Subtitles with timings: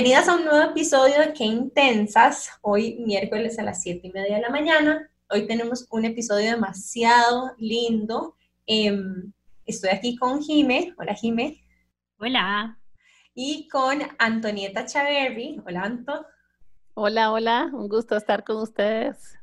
[0.00, 2.48] Bienvenidas a un nuevo episodio de Qué Intensas.
[2.62, 5.10] Hoy miércoles a las 7 y media de la mañana.
[5.28, 8.34] Hoy tenemos un episodio demasiado lindo.
[8.64, 9.30] Em,
[9.66, 10.94] estoy aquí con Jime.
[10.96, 11.62] Hola Jime.
[12.18, 12.78] Hola.
[13.34, 15.60] Y con Antonieta Chaverri.
[15.66, 16.24] Hola Anto.
[16.94, 17.70] Hola, hola.
[17.70, 19.38] Un gusto estar con ustedes.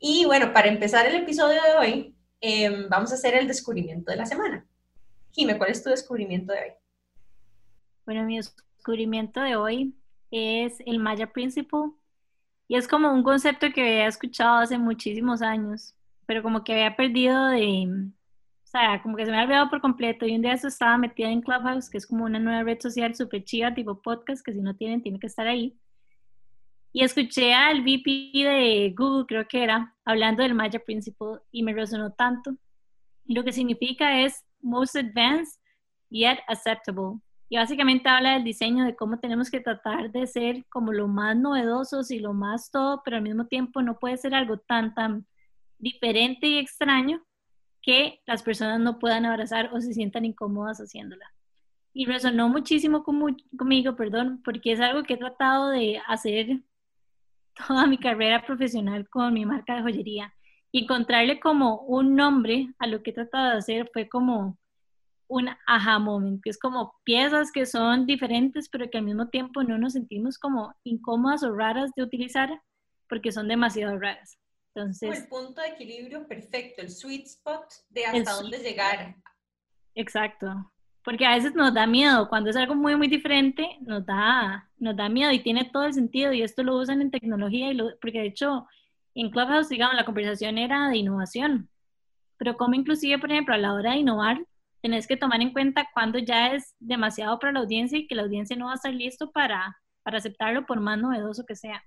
[0.00, 4.16] Y bueno, para empezar el episodio de hoy, em, vamos a hacer el descubrimiento de
[4.16, 4.66] la semana.
[5.30, 6.72] Jime, ¿cuál es tu descubrimiento de hoy?
[8.04, 8.40] Bueno, mi
[8.84, 9.94] descubrimiento de hoy
[10.30, 11.92] es el Maya Principle.
[12.68, 15.94] Y es como un concepto que había escuchado hace muchísimos años,
[16.26, 19.80] pero como que había perdido de, o sea, como que se me había olvidado por
[19.80, 20.26] completo.
[20.26, 23.14] Y un día eso estaba metida en Clubhouse, que es como una nueva red social
[23.14, 25.74] súper chiva, tipo podcast, que si no tienen, tienen que estar ahí.
[26.92, 31.72] Y escuché al VP de Google, creo que era, hablando del Maya Principle y me
[31.72, 32.54] resonó tanto.
[33.24, 35.58] Y lo que significa es most advanced
[36.10, 37.20] yet acceptable.
[37.48, 41.36] Y básicamente habla del diseño, de cómo tenemos que tratar de ser como lo más
[41.36, 45.26] novedosos y lo más todo, pero al mismo tiempo no puede ser algo tan, tan
[45.78, 47.22] diferente y extraño
[47.82, 51.30] que las personas no puedan abrazar o se sientan incómodas haciéndola.
[51.92, 56.60] Y resonó muchísimo conmigo, perdón, porque es algo que he tratado de hacer
[57.68, 60.34] toda mi carrera profesional con mi marca de joyería.
[60.72, 64.58] Y encontrarle como un nombre a lo que he tratado de hacer fue como
[65.28, 69.62] un aha moment, que es como piezas que son diferentes, pero que al mismo tiempo
[69.62, 72.60] no nos sentimos como incómodas o raras de utilizar
[73.08, 74.38] porque son demasiado raras.
[74.74, 79.16] Entonces, el punto de equilibrio perfecto, el sweet spot de hasta dónde llegar.
[79.94, 80.70] Exacto.
[81.04, 84.96] Porque a veces nos da miedo, cuando es algo muy, muy diferente, nos da, nos
[84.96, 87.90] da miedo y tiene todo el sentido y esto lo usan en tecnología, y lo,
[88.00, 88.66] porque de hecho
[89.14, 91.68] en Clubhouse, digamos, la conversación era de innovación,
[92.36, 94.44] pero como inclusive, por ejemplo, a la hora de innovar,
[94.84, 98.20] tenés que tomar en cuenta cuando ya es demasiado para la audiencia y que la
[98.20, 101.82] audiencia no va a estar listo para, para aceptarlo por más novedoso que sea.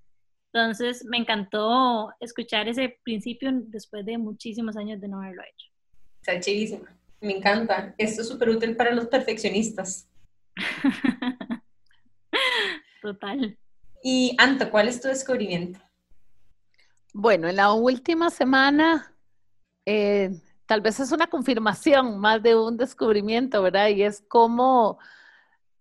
[0.52, 5.68] Entonces, me encantó escuchar ese principio después de muchísimos años de no haberlo hecho.
[6.22, 6.86] Está chidísimo.
[7.22, 7.94] Me encanta.
[8.00, 10.10] Esto es súper útil para los perfeccionistas.
[13.04, 13.60] Total.
[14.02, 15.80] Y Anto, ¿cuál es tu descubrimiento?
[17.14, 19.16] Bueno, en la última semana
[19.86, 20.32] eh,
[20.68, 23.90] tal vez es una confirmación más de un descubrimiento, ¿verdad?
[23.90, 25.00] Y es cómo,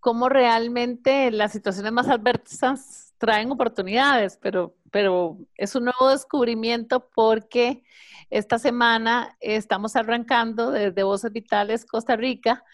[0.00, 7.82] cómo realmente las situaciones más adversas traen oportunidades, pero, pero es un nuevo descubrimiento porque
[8.30, 12.64] esta semana estamos arrancando desde Voces Vitales Costa Rica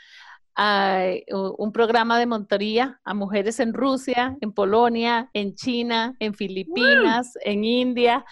[1.58, 7.64] un programa de montoría a mujeres en Rusia, en Polonia, en China, en Filipinas, en
[7.64, 8.24] India.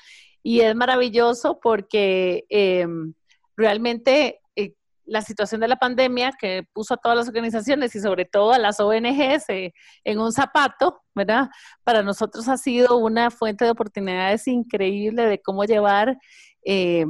[0.42, 3.14] Y es maravilloso porque em,
[3.56, 4.75] realmente eh,
[5.05, 8.59] la situación de la pandemia que puso a todas las organizaciones y sobre todo a
[8.59, 9.72] las ONGs eh,
[10.05, 11.49] en un zapato, ¿verdad?
[11.84, 16.19] Para nosotros ha sido una fuente de oportunidades increíble de cómo llevar
[16.65, 17.06] eh,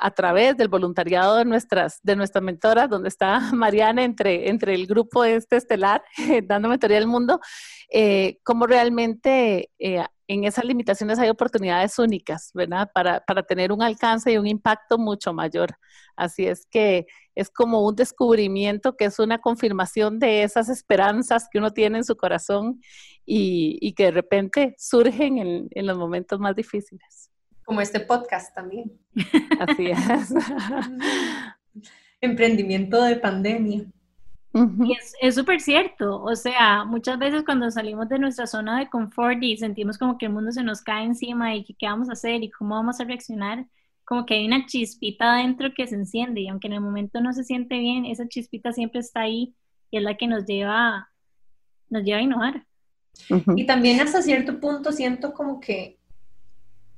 [0.00, 4.86] a través del voluntariado de nuestras, de nuestras mentoras, donde está Mariana entre, entre el
[4.86, 6.02] grupo este estelar,
[6.44, 7.40] dando mentoría al mundo,
[8.42, 9.70] cómo realmente
[10.26, 12.90] en esas limitaciones hay oportunidades únicas, ¿verdad?
[12.94, 15.76] Para, para, tener un alcance y un impacto mucho mayor.
[16.16, 21.58] Así es que es como un descubrimiento que es una confirmación de esas esperanzas que
[21.58, 22.80] uno tiene en su corazón
[23.26, 27.30] y, y que de repente surgen en, en, los momentos más difíciles.
[27.64, 28.92] Como este podcast también.
[29.60, 30.34] Así es.
[32.20, 33.86] Emprendimiento de pandemia.
[34.54, 39.42] Y es súper cierto, o sea, muchas veces cuando salimos de nuestra zona de confort
[39.42, 42.12] y sentimos como que el mundo se nos cae encima y que qué vamos a
[42.12, 43.66] hacer y cómo vamos a reaccionar,
[44.04, 47.32] como que hay una chispita adentro que se enciende y aunque en el momento no
[47.32, 49.56] se siente bien, esa chispita siempre está ahí
[49.90, 51.10] y es la que nos lleva,
[51.88, 52.64] nos lleva a innovar.
[53.56, 55.98] Y también hasta cierto punto siento como que,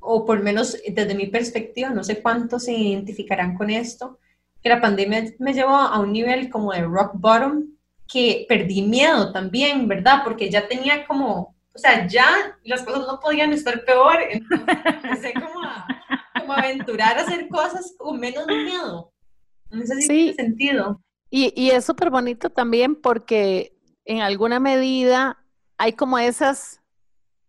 [0.00, 4.18] o por menos desde mi perspectiva, no sé cuántos se identificarán con esto,
[4.62, 7.66] que la pandemia me llevó a un nivel como de rock bottom,
[8.08, 10.22] que perdí miedo también, ¿verdad?
[10.24, 14.68] Porque ya tenía como, o sea, ya las cosas no podían estar peor, entonces
[15.02, 15.86] empecé como a,
[16.40, 19.12] como aventurar a hacer cosas con menos miedo.
[19.70, 20.34] No sé si sí.
[20.34, 21.00] sentido.
[21.30, 25.44] Y, y es súper bonito también porque en alguna medida
[25.76, 26.80] hay como esas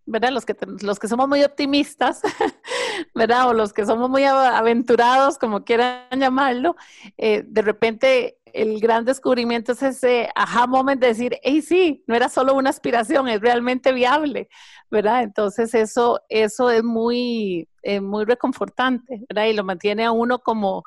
[0.08, 0.32] ¿verdad?
[0.32, 2.22] Los que, los que somos muy optimistas,
[3.14, 3.50] ¿verdad?
[3.50, 6.76] O los que somos muy aventurados, como quieran llamarlo,
[7.18, 12.16] eh, de repente el gran descubrimiento es ese aha moment de decir, hey, sí, no
[12.16, 14.48] era solo una aspiración, es realmente viable,
[14.90, 15.24] ¿verdad?
[15.24, 19.48] Entonces eso, eso es muy, eh, muy reconfortante, ¿verdad?
[19.48, 20.84] Y lo mantiene a uno como,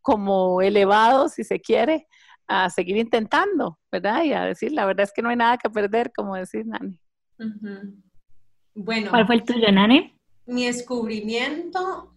[0.00, 2.08] como elevado, si se quiere,
[2.48, 4.24] a seguir intentando, ¿verdad?
[4.24, 6.98] Y a decir, la verdad es que no hay nada que perder, como decir Nani.
[8.74, 9.10] Bueno.
[9.10, 10.14] ¿Cuál fue el tuyo, Nani?
[10.46, 12.12] Mi descubrimiento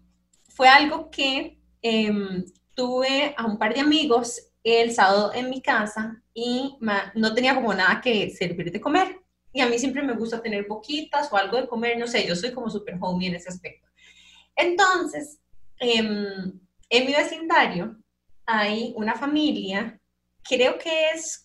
[0.49, 6.21] fue algo que em, tuve a un par de amigos el sábado en mi casa
[6.33, 6.77] y
[7.13, 9.19] no tenía como nada que servir de comer.
[9.53, 12.35] Y a mí siempre me gusta tener boquitas o algo de comer, no sé, yo
[12.35, 13.87] soy como súper homey en ese aspecto.
[14.55, 15.39] Entonces,
[15.79, 16.59] em,
[16.89, 17.95] en mi vecindario
[18.45, 19.99] hay una familia,
[20.43, 21.44] creo que es,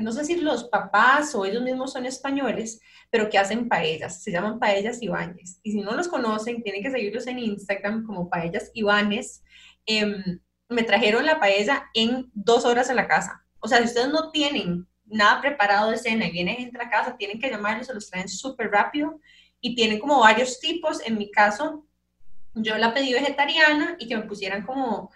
[0.00, 4.32] no sé si los papás o ellos mismos son españoles, pero que hacen paellas, se
[4.32, 5.60] llaman Paellas Ibáñez.
[5.62, 9.42] Y si no los conocen, tienen que seguirlos en Instagram como Paellas Ibáñez.
[9.86, 13.44] Em, me trajeron la paella en dos horas a la casa.
[13.60, 17.16] O sea, si ustedes no tienen nada preparado de cena y vienen gente a casa,
[17.16, 19.20] tienen que llamarlos, se los traen súper rápido
[19.60, 21.00] y tienen como varios tipos.
[21.06, 21.86] En mi caso,
[22.54, 25.10] yo la pedí vegetariana y que me pusieran como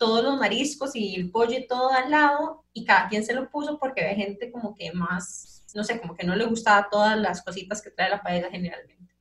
[0.00, 3.50] todos los mariscos y el pollo y todo al lado y cada quien se lo
[3.50, 7.18] puso porque había gente como que más, no sé, como que no le gustaba todas
[7.18, 9.14] las cositas que trae la paella generalmente.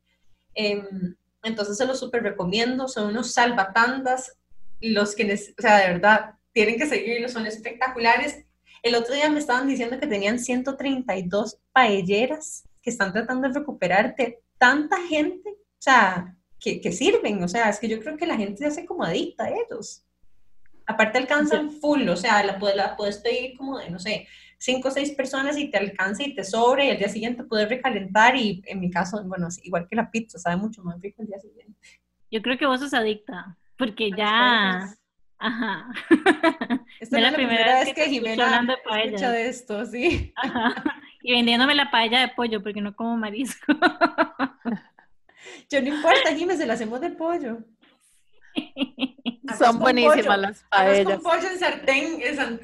[0.53, 4.37] Em, entonces se los súper recomiendo, son unos salvatandas,
[4.79, 8.45] los que, o sea, de verdad, tienen que seguirlos, son espectaculares.
[8.81, 14.39] El otro día me estaban diciendo que tenían 132 paelleras que están tratando de recuperarte
[14.57, 18.37] tanta gente, o sea, que, que, sirven, o sea, es que yo creo que la
[18.37, 20.05] gente se hace como adicta a ellos.
[20.89, 24.27] Aparte alcanzan full, o sea, la, la puedes pedir como de, no sé,
[24.57, 27.69] cinco o seis personas y te alcanza y te sobre y al día siguiente puedes
[27.69, 31.27] recalentar y en mi caso, bueno, igual que la pizza, sabe mucho más rico el
[31.27, 31.80] día siguiente.
[32.31, 34.91] Yo creo que vos sos adicta, porque ya...
[35.38, 35.91] Ajá.
[37.00, 40.33] Esta es la, primera, vez que, Jimena hablando de escucha de esto, sí.
[41.21, 43.74] Y vendiéndome la paella de pollo, porque no como marisco.
[45.69, 47.59] Yo no importa, Jimena, se la hacemos de pollo.
[49.57, 51.19] Son buenísimas las paellas.
[51.19, 52.22] con pollo en sartén,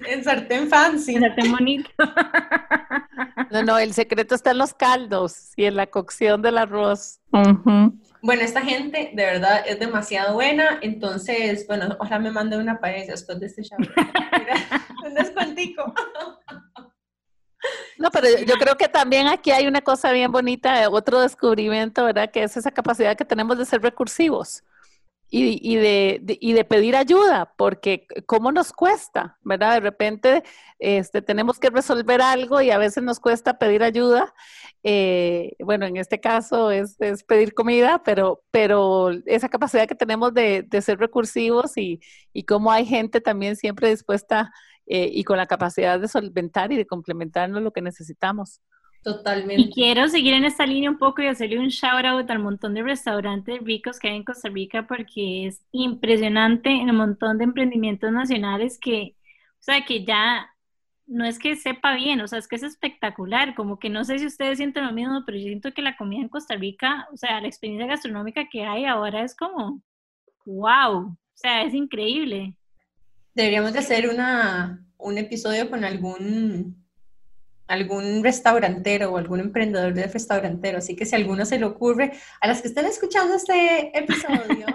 [0.08, 1.16] en sartén fancy.
[1.16, 1.90] En sartén bonito.
[3.52, 7.20] No, no, el secreto está en los caldos y en la cocción del arroz.
[7.32, 13.12] Bueno, esta gente de verdad es demasiado buena, entonces, bueno, ojalá me mande una paella
[13.12, 13.78] después de este show.
[15.06, 15.94] un descuentico.
[17.98, 22.32] No, pero yo creo que también aquí hay una cosa bien bonita, otro descubrimiento, ¿verdad?
[22.32, 24.64] Que es esa capacidad que tenemos de ser recursivos
[25.38, 29.74] y, de, y, de, pedir ayuda, porque cómo nos cuesta, ¿verdad?
[29.74, 30.44] De repente
[30.80, 34.34] este, tenemos que resolver algo y a veces nos cuesta pedir ayuda.
[34.84, 40.34] Eh, bueno, en este caso es, es, pedir comida, pero, pero esa capacidad que tenemos
[40.34, 42.00] de, de ser recursivos y,
[42.32, 44.52] y cómo hay gente también siempre dispuesta
[44.88, 48.62] eh, y con la capacidad de solventar y de complementarnos lo que necesitamos.
[49.06, 49.62] Totalmente.
[49.62, 52.74] Y quiero seguir en esta línea un poco y hacerle un shout out al montón
[52.74, 58.12] de restaurantes ricos que hay en Costa Rica porque es impresionante el montón de emprendimientos
[58.12, 59.16] nacionales que,
[59.60, 60.50] o sea, que ya
[61.06, 64.18] no es que sepa bien, o sea, es que es espectacular, como que no sé
[64.18, 67.18] si ustedes sienten lo mismo, pero yo siento que la comida en Costa Rica, o
[67.18, 69.84] sea, la experiencia gastronómica que hay ahora es como,
[70.48, 72.56] wow, o sea, es increíble.
[73.36, 76.85] Deberíamos de hacer una, un episodio con algún
[77.68, 80.78] algún restaurantero o algún emprendedor de restaurantero.
[80.78, 84.66] Así que si a alguno se le ocurre, a las que estén escuchando este episodio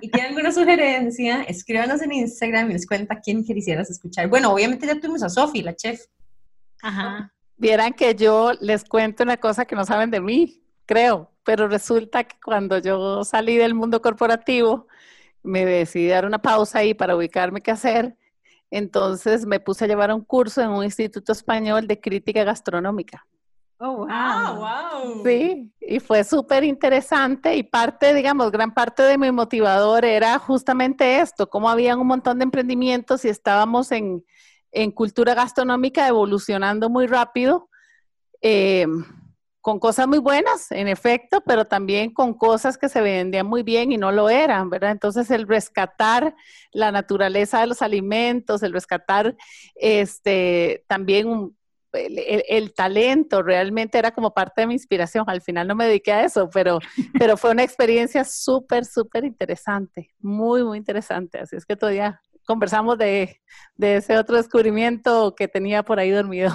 [0.00, 4.28] y tienen alguna sugerencia, escríbanos en Instagram y nos cuenta quién quisieras escuchar.
[4.28, 6.00] Bueno, obviamente ya tuvimos a Sofi, la chef.
[6.82, 7.32] Ajá.
[7.56, 12.24] Vieran que yo les cuento una cosa que no saben de mí, creo, pero resulta
[12.24, 14.86] que cuando yo salí del mundo corporativo,
[15.42, 18.16] me decidí dar una pausa ahí para ubicarme qué hacer
[18.70, 23.26] entonces me puse a llevar un curso en un instituto español de crítica gastronómica.
[23.78, 24.06] Oh, wow.
[24.10, 25.22] Ah, wow.
[25.24, 31.20] Sí, y fue súper interesante y parte, digamos, gran parte de mi motivador era justamente
[31.20, 34.24] esto, cómo había un montón de emprendimientos y estábamos en,
[34.70, 37.70] en cultura gastronómica evolucionando muy rápido.
[38.42, 38.86] Eh,
[39.60, 43.92] con cosas muy buenas, en efecto, pero también con cosas que se vendían muy bien
[43.92, 44.90] y no lo eran, ¿verdad?
[44.90, 46.34] Entonces el rescatar
[46.72, 49.36] la naturaleza de los alimentos, el rescatar
[49.74, 51.54] este también
[51.92, 55.24] el, talento realmente era como parte de mi inspiración.
[55.26, 56.78] Al final no me dediqué a eso, pero,
[57.18, 61.40] pero fue una experiencia súper, súper interesante, muy, muy interesante.
[61.40, 63.40] Así es que todavía conversamos de,
[63.78, 66.52] ese otro descubrimiento que tenía por ahí dormido.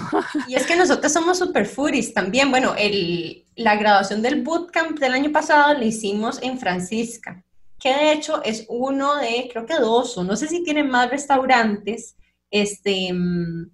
[0.49, 2.51] Y es que nosotros somos super furis también.
[2.51, 7.41] Bueno, el, la graduación del bootcamp del año pasado la hicimos en Francisca,
[7.79, 11.09] que de hecho es uno de, creo que dos, o no sé si tienen más
[11.09, 12.17] restaurantes.
[12.51, 13.71] Este, mm,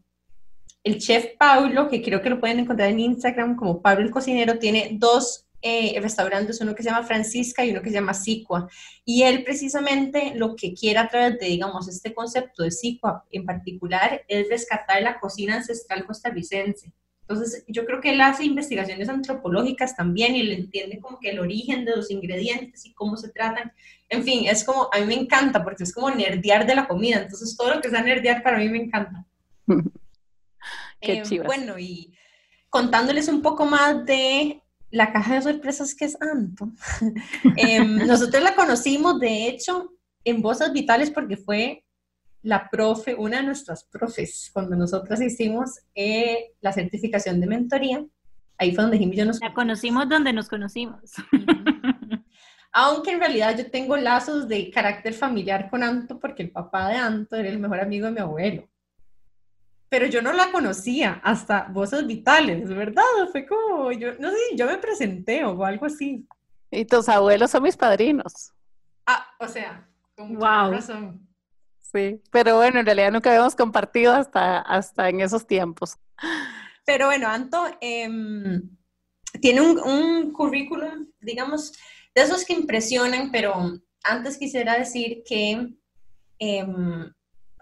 [0.84, 4.60] el chef Paulo, que creo que lo pueden encontrar en Instagram como Pablo el Cocinero,
[4.60, 8.68] tiene dos eh, restaurantes, uno que se llama Francisca y uno que se llama Sicua.
[9.06, 13.46] Y él precisamente lo que quiere a través de, digamos, este concepto de Sicua en
[13.46, 16.91] particular es rescatar la cocina ancestral costarricense.
[17.22, 21.39] Entonces, yo creo que él hace investigaciones antropológicas también y le entiende como que el
[21.39, 23.72] origen de los ingredientes y cómo se tratan.
[24.10, 27.22] En fin, es como, a mí me encanta porque es como nerdear de la comida.
[27.22, 29.25] Entonces, todo lo que sea nerdear para mí me encanta.
[31.00, 32.13] Qué eh, Bueno, y
[32.70, 34.62] contándoles un poco más de
[34.92, 36.70] la caja de sorpresas que es Anto.
[37.56, 39.94] Em, nosotros la conocimos, de hecho,
[40.24, 41.84] en Voces Vitales porque fue
[42.44, 48.06] la profe, una de nuestras profes, cuando nosotros hicimos eh, la certificación de mentoría.
[48.58, 49.40] Ahí fue donde Jimmy y yo nos...
[49.40, 51.00] La conocimos donde nos conocimos.
[52.74, 56.96] Aunque en realidad yo tengo lazos de carácter familiar con Anto porque el papá de
[56.96, 58.68] Anto era el mejor amigo de mi abuelo
[59.92, 63.04] pero yo no la conocía hasta Voces Vitales, ¿verdad?
[63.30, 66.26] Fue como, yo no sé, yo me presenté o algo así.
[66.72, 68.54] Y tus abuelos son mis padrinos.
[69.06, 71.28] Ah, o sea, con mucha razón.
[71.78, 75.98] Sí, pero bueno, en realidad nunca habíamos compartido hasta, hasta en esos tiempos.
[76.86, 78.62] Pero bueno, Anto em,
[79.42, 81.74] tiene un, un currículum, digamos,
[82.16, 83.54] de esos que impresionan, pero
[84.06, 85.76] antes quisiera decir que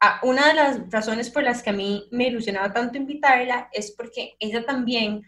[0.01, 3.91] em, una de las razones por las que a mí me ilusionaba tanto invitarla es
[3.91, 5.23] porque ella también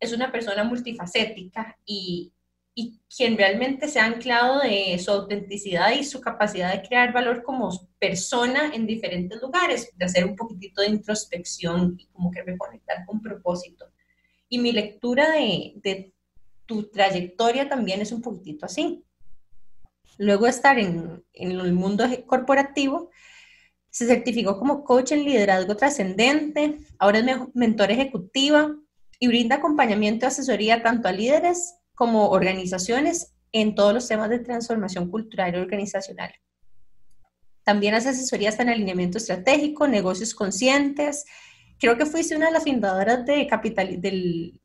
[0.00, 2.32] es una persona multifacética y,
[2.74, 7.42] y quien realmente se ha anclado de su autenticidad y su capacidad de crear valor
[7.42, 13.06] como persona en diferentes lugares, de hacer un poquitito de introspección y como que reconectar
[13.06, 13.86] con propósito.
[14.50, 16.12] Y mi lectura de, de
[16.66, 19.02] tu trayectoria también es un poquitito así.
[20.18, 23.10] Luego estar en, en el mundo corporativo,
[23.96, 27.24] se certificó como coach en liderazgo trascendente, ahora es
[27.54, 28.76] mentor ejecutiva
[29.18, 34.40] y brinda acompañamiento y asesoría tanto a líderes como organizaciones en todos los temas de
[34.40, 36.30] transformación cultural y organizacional.
[37.64, 41.24] También hace asesorías en alineamiento estratégico, negocios conscientes.
[41.80, 44.60] Creo que fuiste una de las fundadoras de Capital, del,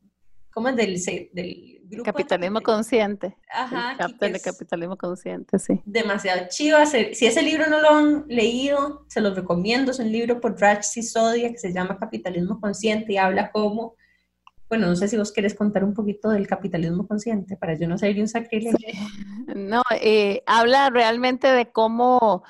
[0.51, 0.75] ¿cómo es?
[0.75, 1.70] Del, del
[2.03, 3.35] Capitalismo consciente.
[3.51, 3.97] Ajá.
[4.19, 5.81] El de capitalismo consciente, sí.
[5.85, 6.77] Demasiado chido.
[6.85, 9.91] Si ese libro no lo han leído, se los recomiendo.
[9.91, 13.95] Es un libro por Raj Sisodia que se llama Capitalismo consciente y habla como,
[14.69, 17.97] bueno, no sé si vos querés contar un poquito del capitalismo consciente para yo no
[17.97, 18.87] ser un sacrilegio.
[19.55, 22.43] No, eh, habla realmente de cómo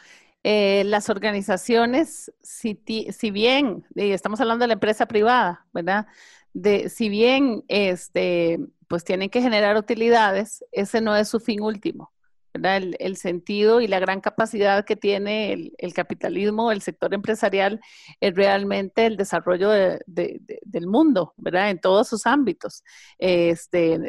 [0.44, 2.82] eh, las organizaciones, si,
[3.12, 6.08] si bien, estamos hablando de la empresa privada, ¿verdad?
[6.54, 8.60] De, si bien este,
[8.92, 12.12] pues tienen que generar utilidades, ese no es su fin último.
[12.54, 17.80] El, sentido y la gran capacidad que tiene el, capitalismo, el sector empresarial,
[18.20, 21.70] es realmente el desarrollo del mundo, ¿verdad?
[21.70, 22.84] En todos sus ámbitos,
[23.18, 24.06] este, en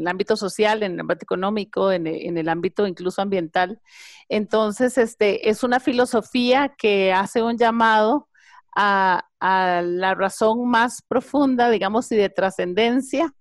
[0.00, 3.80] el ámbito social, en el ámbito económico, en, el ámbito incluso ambiental.
[4.28, 8.28] Entonces, este, es una filosofía que hace un llamado
[8.74, 13.32] a la razón más profunda, digamos, y de trascendencia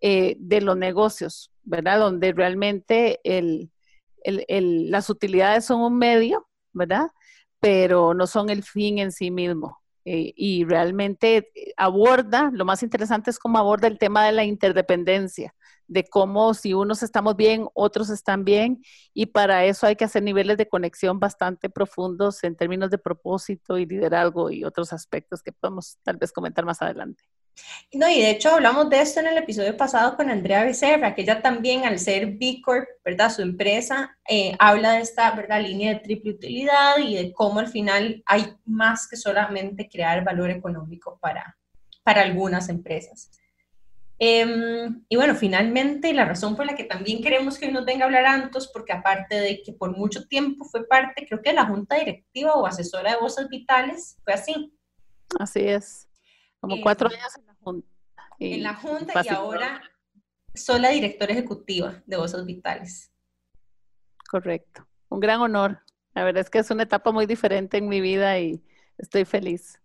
[0.00, 1.98] eh, de los negocios, ¿verdad?
[1.98, 3.20] Donde realmente
[4.24, 7.08] las utilidades son un medio, ¿verdad?
[7.60, 9.78] Pero no son el fin en sí mismo.
[10.08, 15.52] Eh, y realmente aborda, lo más interesante es cómo aborda el tema de la interdependencia,
[15.88, 18.80] de cómo si unos estamos bien, otros están bien,
[19.12, 23.78] y para eso hay que hacer niveles de conexión bastante profundos en términos de propósito
[23.78, 27.24] y liderazgo y otros aspectos que podemos tal vez comentar más adelante.
[27.92, 31.22] No, y de hecho hablamos de esto en el episodio pasado con Andrea Becerra, que
[31.22, 33.32] ella también al ser B Corp, ¿verdad?
[33.32, 35.62] Su empresa eh, habla de esta, ¿verdad?
[35.62, 40.50] Línea de triple utilidad y de cómo al final hay más que solamente crear valor
[40.50, 41.56] económico para,
[42.02, 43.30] para algunas empresas.
[44.18, 48.04] Em, y bueno, finalmente la razón por la que también queremos que hoy nos venga
[48.04, 51.56] a hablar Antos, porque aparte de que por mucho tiempo fue parte, creo que de
[51.56, 54.72] la junta directiva o asesora de voces vitales, fue así.
[55.38, 56.08] Así es.
[56.60, 57.88] Como cuatro años en la Junta.
[58.38, 59.82] en la Junta y ahora
[60.54, 63.12] soy la directora ejecutiva de Voces Vitales.
[64.28, 64.86] Correcto.
[65.08, 65.80] Un gran honor.
[66.14, 68.62] La verdad es que es una etapa muy diferente en mi vida y
[68.98, 69.78] estoy feliz.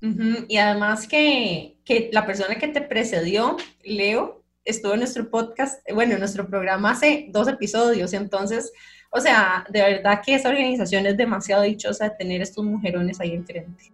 [0.00, 6.12] Y además que, que, la persona que te precedió, Leo, estuvo en nuestro podcast, bueno,
[6.12, 8.12] en nuestro programa hace dos episodios.
[8.12, 8.72] Entonces,
[9.10, 13.32] o sea, de verdad que esa organización es demasiado dichosa de tener estos mujerones ahí
[13.32, 13.92] enfrente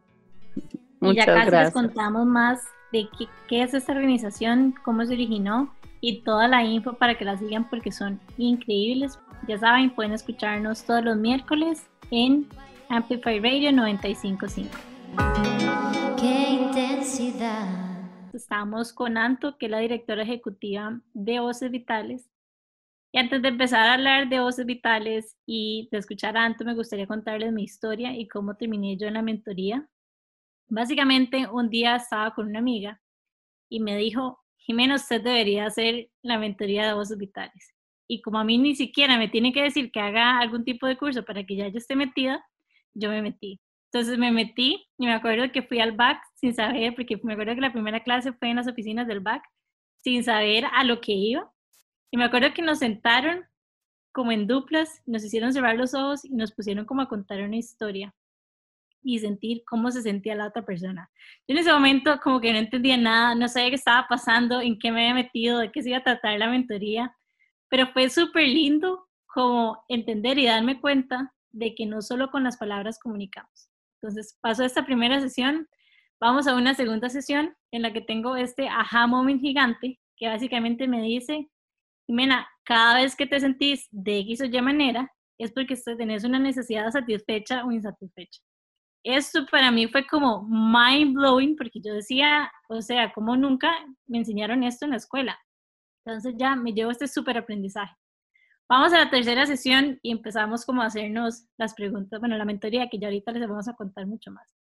[1.13, 5.75] y ya casi les contamos más de qué, qué, es esta organización, cómo se originó
[6.01, 9.19] y toda la info para que la sigan porque son increíbles.
[9.49, 12.47] Ya saben, pueden escucharnos todos los miércoles en
[12.89, 14.71] Amplify Radio 955.
[16.19, 17.69] ¡Qué intensidad!
[18.33, 22.29] Estamos con Anto, que es la directora ejecutiva de Voces Vitales.
[23.13, 26.75] Y antes de empezar a hablar de Voces Vitales y de escuchar a Anto, me
[26.75, 29.89] gustaría contarles mi historia y cómo terminé yo en la mentoría
[30.69, 33.01] Básicamente, un día estaba con una amiga
[33.69, 37.75] y me dijo, Jimena, usted debería hacer la mentoría de voces vitales.
[38.09, 40.97] Y como a mí ni siquiera me tiene que decir que haga algún tipo de
[40.97, 42.45] curso para que ya yo esté metida,
[42.95, 43.61] yo me metí.
[43.93, 47.55] Entonces me metí y me acuerdo que fui al BAC sin saber, porque me acuerdo
[47.55, 49.43] que la primera clase fue en las oficinas del BAC,
[50.03, 51.51] sin saber a lo que iba.
[52.11, 53.45] Y me acuerdo que nos sentaron
[54.13, 57.57] como en duplas, nos hicieron cerrar los ojos y nos pusieron como a contar una
[57.57, 58.15] historia
[59.05, 61.11] y sentir cómo se sentía la otra persona.
[61.47, 64.79] Yo en ese momento como que no entendía nada, no sabía qué estaba pasando, en
[64.79, 67.15] qué me había metido, de qué se iba a tratar la mentoría,
[67.69, 72.57] pero fue súper lindo como entender y darme cuenta de que no solo con las
[72.57, 73.69] palabras comunicamos.
[74.01, 75.69] Entonces pasó esta primera sesión,
[76.19, 80.89] vamos a una segunda sesión en la que tengo este aha moment gigante que básicamente
[80.89, 81.49] me dice,
[82.07, 86.39] Jimena, cada vez que te sentís de X o Y manera, es porque tenés una
[86.39, 88.41] necesidad satisfecha o insatisfecha
[89.05, 93.73] esto para mí fue como mind blowing porque yo decía, o sea, como nunca
[94.07, 95.39] me enseñaron esto en la escuela.
[96.05, 97.95] Entonces ya me llevo este súper aprendizaje.
[98.69, 102.89] Vamos a la tercera sesión y empezamos como a hacernos las preguntas, bueno, la mentoría
[102.89, 104.55] que ya ahorita les vamos a contar mucho más.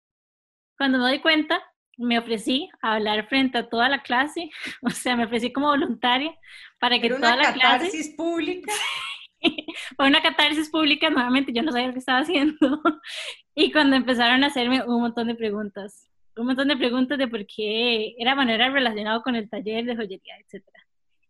[0.79, 1.63] Cuando me doy cuenta,
[1.99, 4.49] me ofrecí a hablar frente a toda la clase,
[4.83, 6.35] o sea, me ofrecí como voluntaria
[6.79, 8.15] para que toda la clase...
[8.17, 8.73] pública.
[9.97, 12.59] fue una catarsis pública, nuevamente yo no sabía lo que estaba haciendo.
[13.55, 17.45] Y cuando empezaron a hacerme un montón de preguntas, un montón de preguntas de por
[17.47, 20.65] qué era manera relacionado con el taller de joyería, etc.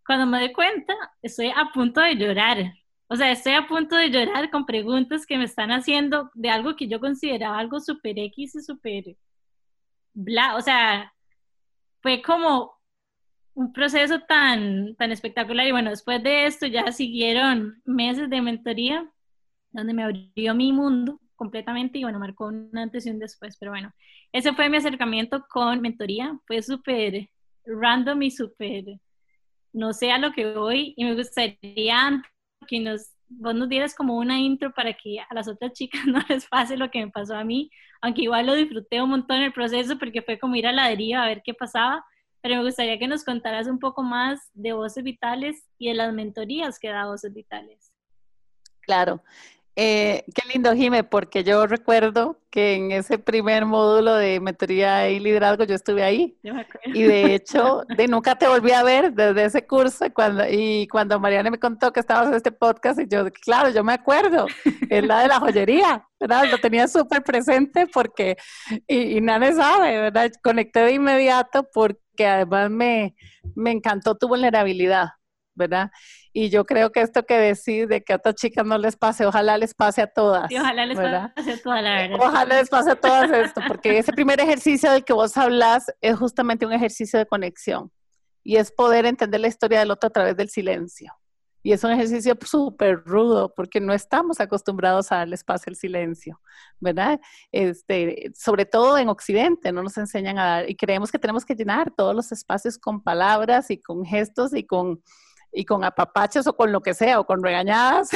[0.06, 2.74] Cuando me doy cuenta, estoy a punto de llorar.
[3.08, 6.76] O sea, estoy a punto de llorar con preguntas que me están haciendo de algo
[6.76, 9.16] que yo consideraba algo súper X y súper
[10.12, 10.56] bla.
[10.56, 11.12] O sea,
[12.02, 12.79] fue como
[13.54, 15.66] un proceso tan, tan espectacular.
[15.66, 19.10] Y bueno, después de esto ya siguieron meses de mentoría,
[19.72, 23.72] donde me abrió mi mundo completamente y bueno, marcó una antes y un después, pero
[23.72, 23.94] bueno,
[24.30, 27.30] ese fue mi acercamiento con mentoría, fue súper
[27.64, 28.84] random y súper,
[29.72, 30.92] no sé a lo que voy.
[30.96, 32.22] Y me gustaría
[32.66, 36.20] que nos, vos nos dieras como una intro para que a las otras chicas no
[36.28, 37.70] les pase lo que me pasó a mí,
[38.02, 41.22] aunque igual lo disfruté un montón el proceso porque fue como ir a la deriva
[41.22, 42.04] a ver qué pasaba,
[42.42, 46.12] pero me gustaría que nos contaras un poco más de Voces Vitales y de las
[46.12, 47.92] mentorías que da Voces Vitales.
[48.80, 49.22] Claro,
[49.82, 55.20] eh, qué lindo, Jime, porque yo recuerdo que en ese primer módulo de mentoría y
[55.20, 56.36] liderazgo yo estuve ahí.
[56.84, 60.04] y de hecho, de nunca te volví a ver desde ese curso.
[60.04, 63.70] Y cuando, y cuando Mariana me contó que estabas en este podcast, y yo, claro,
[63.70, 64.46] yo me acuerdo,
[64.90, 66.44] es la de la joyería, ¿verdad?
[66.50, 68.36] Lo tenía súper presente porque,
[68.86, 70.30] y, y nadie sabe, ¿verdad?
[70.42, 73.14] Conecté de inmediato porque además me,
[73.54, 75.08] me encantó tu vulnerabilidad,
[75.54, 75.90] ¿verdad?
[76.32, 79.26] Y yo creo que esto que decís de que a otras chicas no les pase,
[79.26, 80.50] ojalá les pase a todas.
[80.50, 82.18] Y ojalá les pase a todas, la verdad.
[82.20, 86.16] Ojalá les pase a todas esto, porque ese primer ejercicio del que vos hablas es
[86.16, 87.90] justamente un ejercicio de conexión
[88.44, 91.12] y es poder entender la historia del otro a través del silencio.
[91.62, 96.40] Y es un ejercicio súper rudo porque no estamos acostumbrados a darle espacio al silencio,
[96.78, 97.20] ¿verdad?
[97.52, 101.54] Este, sobre todo en Occidente, no nos enseñan a dar y creemos que tenemos que
[101.54, 105.02] llenar todos los espacios con palabras y con gestos y con
[105.52, 108.10] y con apapachos o con lo que sea, o con regañadas,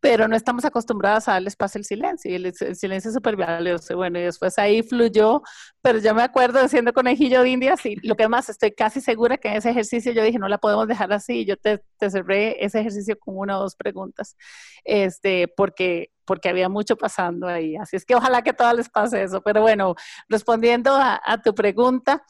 [0.00, 3.96] pero no estamos acostumbradas a darle espacio al silencio, y el, silencio es súper valioso.
[3.96, 5.42] Bueno, y después ahí fluyó,
[5.82, 9.36] pero yo me acuerdo siendo conejillo de indias, y lo que más estoy casi segura
[9.36, 12.10] que en ese ejercicio yo dije, no la podemos dejar así, y yo te, te
[12.10, 14.36] cerré ese ejercicio con una o dos preguntas,
[14.84, 17.74] este, porque porque había mucho pasando ahí.
[17.74, 19.42] Así es que ojalá que todas les pase eso.
[19.42, 19.96] Pero bueno,
[20.28, 22.22] respondiendo a, a tu pregunta,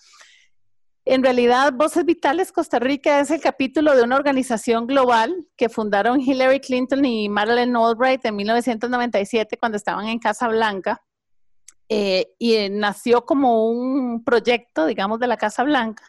[1.13, 6.21] en realidad, Voces Vitales Costa Rica es el capítulo de una organización global que fundaron
[6.21, 11.03] Hillary Clinton y Madeleine Albright en 1997 cuando estaban en Casa Blanca.
[11.89, 16.05] Eh, y nació como un proyecto, digamos, de la Casa Blanca.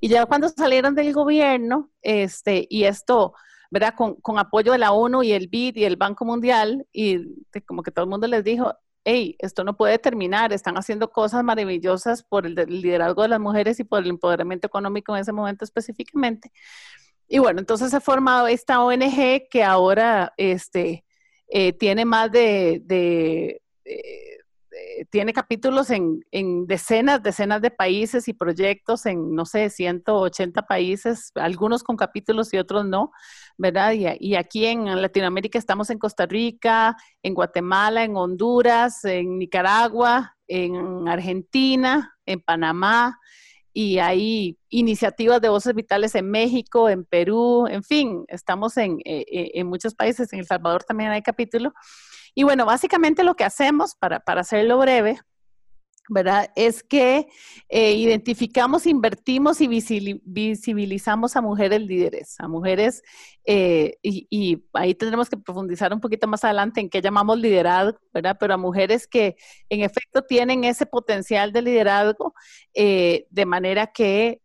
[0.00, 3.34] Y ya cuando salieron del gobierno, este, y esto,
[3.70, 3.92] ¿verdad?
[3.94, 7.18] Con, con apoyo de la ONU y el BID y el Banco Mundial, y
[7.66, 8.72] como que todo el mundo les dijo,
[9.04, 13.80] hey, esto no puede terminar, están haciendo cosas maravillosas por el, liderazgo de las mujeres
[13.80, 16.52] y por el empoderamiento económico en ese momento específicamente.
[17.28, 21.04] Y bueno, entonces se ha formado esta ONG que ahora este,
[21.48, 22.82] eh, tiene más de,
[23.84, 24.29] eh,
[25.10, 31.32] tiene capítulos en, en, decenas, decenas de países y proyectos en, no sé, 180 países,
[31.34, 33.12] algunos con capítulos y otros no,
[33.56, 33.92] ¿verdad?
[33.92, 41.08] Y, aquí en Latinoamérica estamos en Costa Rica, en Guatemala, en Honduras, en Nicaragua, en
[41.08, 43.18] Argentina, en Panamá,
[43.72, 49.24] y hay iniciativas de voces vitales en México, en Perú, en fin, estamos en, eh,
[49.30, 51.72] eh, en muchos países, en El Salvador también hay capítulos.
[52.34, 55.20] Y bueno, básicamente lo que hacemos, para, para hacerlo breve,
[56.10, 56.50] ¿verdad?
[56.56, 57.28] Es que
[57.68, 63.02] eh, identificamos, invertimos y visibilizamos a mujeres líderes, a mujeres,
[63.44, 68.36] eh, y, ahí tendremos que profundizar un poquito más adelante en qué llamamos liderazgo, ¿verdad?
[68.40, 69.36] Pero a mujeres que
[69.68, 72.34] en efecto tienen ese potencial de liderazgo
[72.74, 74.42] eh, de manera que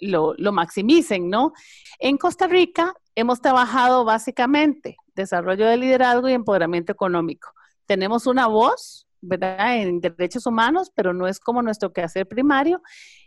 [0.00, 1.52] lo, lo maximicen, ¿no?
[1.98, 7.52] En Costa Rica hemos trabajado básicamente desarrollo de liderazgo y empoderamiento económico.
[7.86, 9.78] Tenemos una voz ¿verdad?
[9.78, 12.82] En derechos humanos, pero no es como nuestro quehacer primario.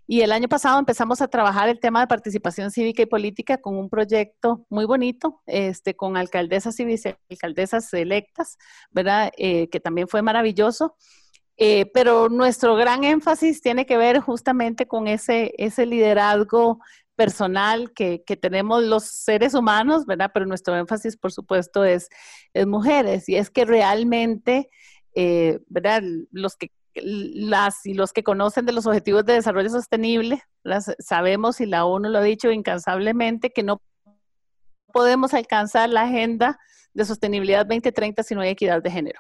[0.05, 3.75] Y el año pasado empezamos a trabajar el tema de participación cívica y política con
[3.75, 8.57] un proyecto muy bonito, este, con alcaldesas y vicealcaldesas electas,
[8.91, 9.31] ¿verdad?
[9.37, 10.95] Eh, que también fue maravilloso.
[11.59, 16.79] Eh, pero nuestro gran énfasis tiene que ver justamente con ese, ese liderazgo
[17.17, 20.31] personal que, que, tenemos los seres humanos, ¿verdad?
[20.33, 22.07] Pero nuestro énfasis, por supuesto, es,
[22.53, 23.27] es mujeres.
[23.27, 24.69] Y es que realmente
[25.19, 26.03] eh, ¿verdad?
[26.31, 30.43] Los que las y los que conocen de los objetivos de desarrollo sostenible,
[30.99, 33.81] sabemos y la ONU lo ha dicho incansablemente que no
[34.93, 36.59] podemos alcanzar la agenda
[36.93, 39.19] de sostenibilidad 2030 si no hay equidad de género.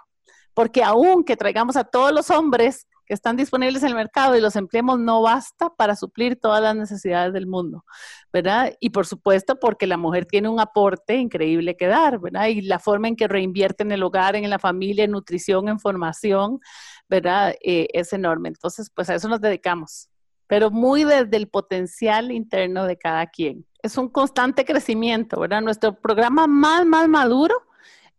[0.53, 4.57] Porque aunque traigamos a todos los hombres que están disponibles en el mercado y los
[4.57, 7.85] empleemos no basta para suplir todas las necesidades del mundo,
[8.33, 8.73] ¿verdad?
[8.81, 12.47] Y por supuesto porque la mujer tiene un aporte increíble que dar, ¿verdad?
[12.47, 15.79] Y la forma en que reinvierte en el hogar, en la familia, en nutrición, en
[15.79, 16.59] formación,
[17.07, 17.55] ¿verdad?
[17.63, 18.49] Eh, es enorme.
[18.49, 20.09] Entonces, pues a eso nos dedicamos,
[20.45, 23.65] pero muy desde el potencial interno de cada quien.
[23.81, 25.61] Es un constante crecimiento, ¿verdad?
[25.61, 27.66] Nuestro programa más, más maduro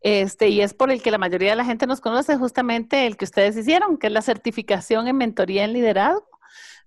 [0.01, 3.17] este, y es por el que la mayoría de la gente nos conoce, justamente el
[3.17, 6.29] que ustedes hicieron, que es la certificación en mentoría en liderazgo,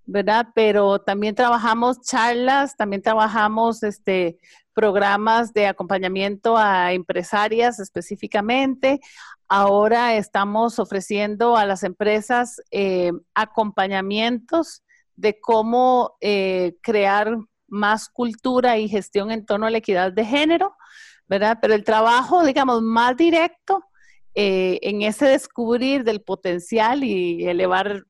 [0.04, 0.48] ¿verdad?
[0.54, 4.38] Pero también trabajamos charlas, también trabajamos este,
[4.72, 9.00] programas de acompañamiento a empresarias específicamente.
[9.48, 14.82] Ahora estamos ofreciendo a las empresas eh, acompañamientos
[15.16, 17.36] de cómo eh, crear
[17.68, 20.74] más cultura y gestión en torno a la equidad de género
[21.32, 21.56] ¿verdad?
[21.62, 23.82] Pero el trabajo, digamos, más directo
[24.34, 28.04] eh, en ese descubrir del potencial y elevar,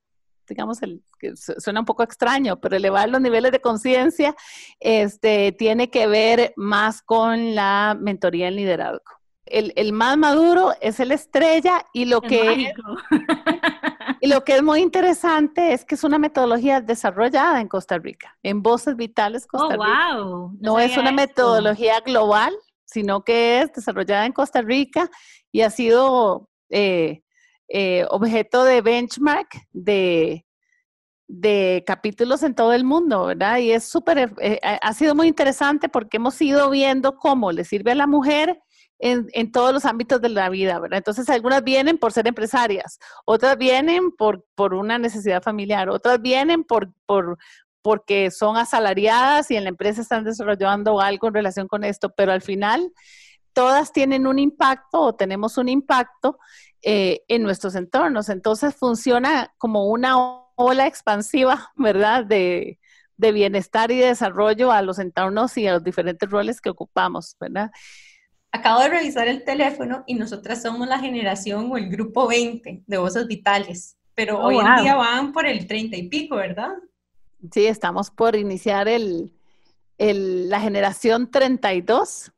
[0.49, 1.05] digamos, el,
[1.37, 4.35] suena un poco extraño, pero elevar los niveles de conciencia
[4.81, 9.05] este, tiene que ver más con la mentoría en liderazgo.
[9.47, 12.73] El, el, más maduro es el estrella y lo que es,
[14.21, 18.37] y lo que es muy interesante es que es una metodología desarrollada en Costa Rica,
[18.43, 20.17] en Voces Vitales Costa oh, Rica.
[20.17, 20.57] Wow.
[20.61, 22.53] No, es una metodología global,
[22.93, 25.11] sino que es desarrollada en Costa Rica
[25.51, 27.23] y ha sido eh,
[27.69, 30.47] eh, objeto de benchmark de,
[31.27, 33.59] de capítulos en todo el mundo, ¿verdad?
[33.59, 37.93] Y es súper, eh, ha sido muy interesante porque hemos ido viendo cómo le sirve
[37.93, 38.61] a la mujer
[38.99, 40.99] en, en, todos los ámbitos de la vida, ¿verdad?
[40.99, 46.63] Entonces, algunas vienen por ser empresarias, otras vienen por, por una necesidad familiar, otras vienen
[46.65, 47.39] por, por,
[47.83, 52.33] porque son asalariadas y en la empresa están desarrollando algo en relación con esto, pero
[52.33, 52.93] al final
[53.53, 56.39] todas tienen un impacto o tenemos un impacto
[56.83, 58.29] eh, en nuestros entornos.
[58.29, 60.17] Entonces funciona como una
[60.55, 62.25] ola expansiva, ¿verdad?
[62.25, 62.79] De,
[63.17, 67.71] de bienestar y desarrollo a los entornos y a los diferentes roles que ocupamos, ¿verdad?
[68.51, 72.99] Acabo de revisar el teléfono y nosotras somos la generación o el grupo 20 de
[72.99, 76.73] voces vitales, pero oh, hoy en día van por el 30 y pico, ¿verdad?
[77.51, 79.33] Sí, estamos por iniciar el,
[79.99, 82.33] la generación 32.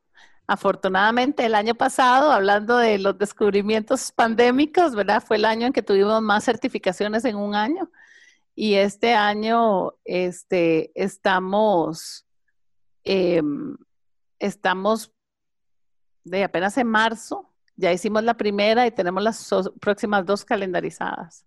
[0.46, 5.22] Afortunadamente, el año pasado, hablando de los descubrimientos pandémicos, ¿verdad?
[5.22, 7.90] Fue el año en que tuvimos más certificaciones en un año.
[8.54, 12.26] Y este año este, estamos,
[13.04, 13.76] em,
[14.38, 15.12] estamos
[16.24, 21.44] de apenas en marzo, ya hicimos la primera y tenemos las próximas dos calendarizadas.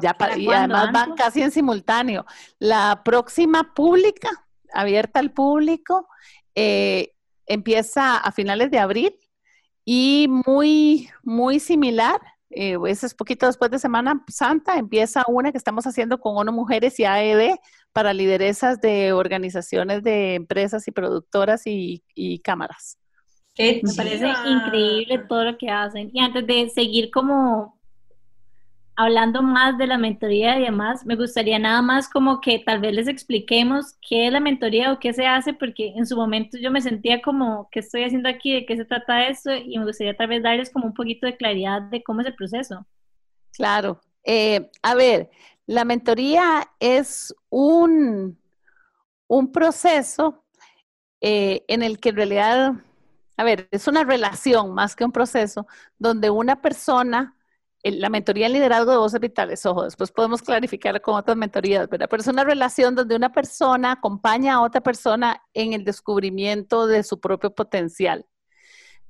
[0.00, 2.24] Ya para, y además van casi en simultáneo.
[2.58, 4.30] La próxima pública,
[4.72, 6.08] abierta al público,
[6.54, 7.12] eh,
[7.46, 9.18] empieza a finales de abril
[9.84, 12.20] y muy, muy similar.
[12.50, 16.52] Eh, ese es poquito después de Semana Santa, empieza una que estamos haciendo con ONU
[16.52, 17.56] Mujeres y AED
[17.92, 22.02] para lideresas de organizaciones de empresas y productoras y,
[22.42, 22.98] cámaras.
[23.58, 26.10] Me parece increíble todo lo que hacen.
[26.12, 27.75] Y antes de seguir como
[28.96, 32.94] hablando más de la mentoría y demás, me gustaría nada más como que tal vez
[32.94, 36.70] les expliquemos qué es la mentoría o qué se hace, porque en su momento yo
[36.70, 38.54] me sentía como, ¿qué estoy haciendo aquí?
[38.54, 39.54] ¿De qué se trata esto?
[39.54, 42.34] Y me gustaría tal vez darles como un poquito de claridad de cómo es el
[42.34, 42.86] proceso.
[43.52, 44.00] Claro.
[44.24, 45.30] Eh, a ver,
[45.66, 48.38] la mentoría es un,
[49.28, 50.42] un proceso
[51.20, 52.72] eh, en el que en realidad,
[53.36, 55.66] a ver, es una relación más que un proceso,
[55.98, 57.35] donde una persona
[57.90, 62.08] la mentoría en liderazgo de voces vitales, ojo, después podemos clarificar con otras mentorías, ¿verdad?
[62.10, 67.02] Pero es una relación donde una persona acompaña a otra persona en el descubrimiento de
[67.02, 68.26] su propio potencial,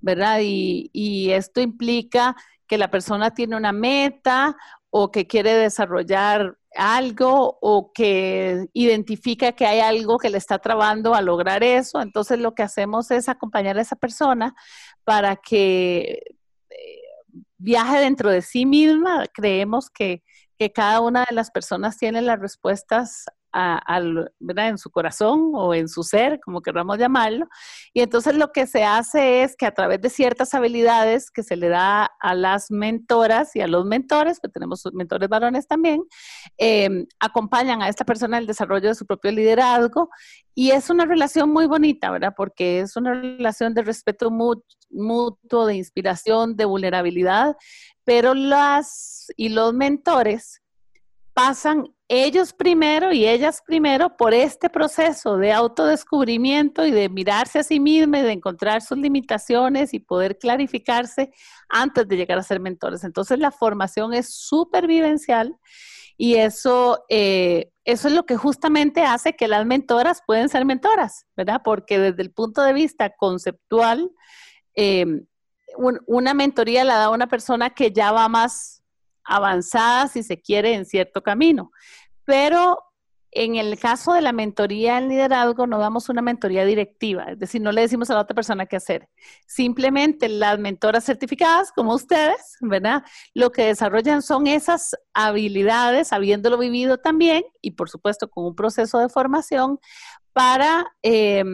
[0.00, 0.40] ¿verdad?
[0.42, 2.36] Y, y esto implica
[2.66, 4.56] que la persona tiene una meta
[4.90, 11.14] o que quiere desarrollar algo o que identifica que hay algo que le está trabando
[11.14, 12.00] a lograr eso.
[12.00, 14.54] Entonces lo que hacemos es acompañar a esa persona
[15.04, 16.36] para que
[17.58, 19.26] viaje dentro de sí misma.
[19.32, 20.22] Creemos que,
[20.58, 23.24] que cada una de las personas tiene las respuestas
[23.56, 27.46] en su corazón o en su ser, como queramos llamarlo.
[27.92, 31.56] Y entonces lo que se hace es que a través de ciertas habilidades que se
[31.56, 36.02] le da a las mentoras y a los mentores, que tenemos mentores varones también,
[36.58, 40.10] em, acompañan a esta persona en el desarrollo de su propio liderazgo.
[40.54, 42.34] Y es una relación muy bonita, ¿verdad?
[42.36, 47.56] Porque es una relación de respeto mutuo, de inspiración, de vulnerabilidad,
[48.04, 50.62] pero las y los mentores
[51.34, 57.64] pasan ellos primero y ellas primero por este proceso de autodescubrimiento y de mirarse a
[57.64, 61.32] sí mismos y de encontrar sus limitaciones y poder clarificarse
[61.68, 63.02] antes de llegar a ser mentores.
[63.02, 65.56] Entonces la formación es súper vivencial
[66.16, 71.26] y eso, eh, eso es lo que justamente hace que las mentoras pueden ser mentoras,
[71.36, 71.60] ¿verdad?
[71.64, 74.10] Porque desde el punto de vista conceptual,
[74.76, 75.04] eh,
[76.06, 78.82] una mentoría la da una persona que ya va más
[79.26, 81.70] avanzada, si se quiere, en cierto camino.
[82.24, 82.78] Pero
[83.38, 87.60] en el caso de la mentoría en liderazgo, no damos una mentoría directiva, es decir,
[87.60, 89.10] no le decimos a la otra persona qué hacer.
[89.46, 93.04] Simplemente las mentoras certificadas, como ustedes, ¿verdad?
[93.34, 98.98] Lo que desarrollan son esas habilidades, habiéndolo vivido también, y por supuesto con un proceso
[99.00, 99.80] de formación,
[100.32, 101.44] para eh,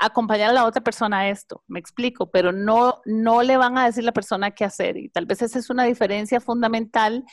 [0.00, 3.84] acompañar a la otra persona a esto, me explico, pero no, no le van a
[3.84, 4.96] decir a la persona qué hacer.
[4.96, 7.24] Y tal vez esa es una diferencia fundamental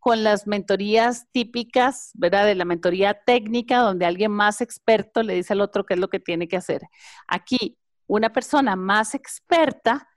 [0.00, 2.46] con las mentorías típicas, ¿verdad?
[2.46, 6.08] De la mentoría técnica, donde alguien más experto le dice al otro qué es lo
[6.08, 6.82] que tiene que hacer.
[7.28, 10.08] Aquí, una persona más experta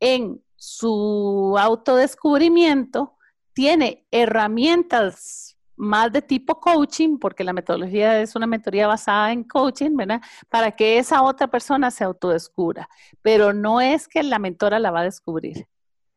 [0.00, 3.16] en su autodescubrimiento
[3.52, 9.96] tiene herramientas más de tipo coaching, porque la metodología es una mentoría basada en coaching,
[9.96, 10.20] ¿verdad?
[10.50, 12.88] Para que esa otra persona se autodescubra,
[13.22, 15.66] pero no es que la mentora la va a descubrir.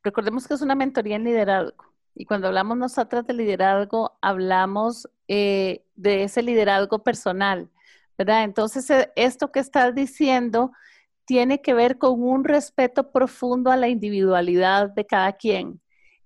[0.04, 1.86] Recordemos que es una mentoría en liderazgo.
[2.16, 7.70] Y cuando hablamos nosotras de liderazgo, hablamos eh, de ese liderazgo personal,
[8.18, 8.44] ¿verdad?
[8.44, 10.72] Entonces, eh, esto que estás diciendo
[11.26, 15.80] tiene que ver con un respeto profundo a la individualidad de cada quien.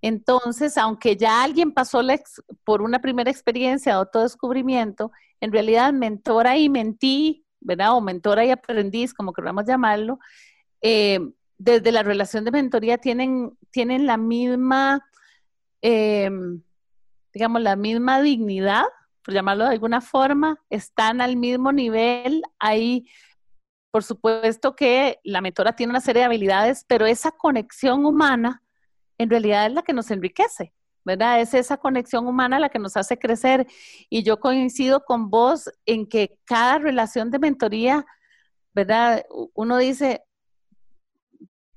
[0.08, 2.00] Entonces, aunque ya alguien pasó
[2.63, 7.96] por una primera experiencia de autodescubrimiento, en realidad mentora y mentí, ¿verdad?
[7.96, 10.20] O mentora y aprendiz, como queramos llamarlo,
[10.84, 11.20] eh,
[11.58, 15.04] desde la relación de mentoría tienen, tienen la misma,
[15.82, 16.30] eh,
[17.34, 18.84] digamos, la misma dignidad,
[19.24, 22.44] por llamarlo de alguna forma, están al mismo nivel.
[22.60, 23.10] Hay,
[23.89, 28.62] por supuesto que la mentora tiene una serie de habilidades, pero esa conexión humana
[29.17, 30.73] en realidad es la que nos enriquece,
[31.04, 31.41] ¿verdad?
[31.41, 33.67] Es esa conexión humana la que nos hace crecer.
[34.10, 38.06] Y yo coincido con vos en que cada relación de mentoría,
[38.73, 39.23] ¿verdad?
[39.54, 40.23] Uno dice,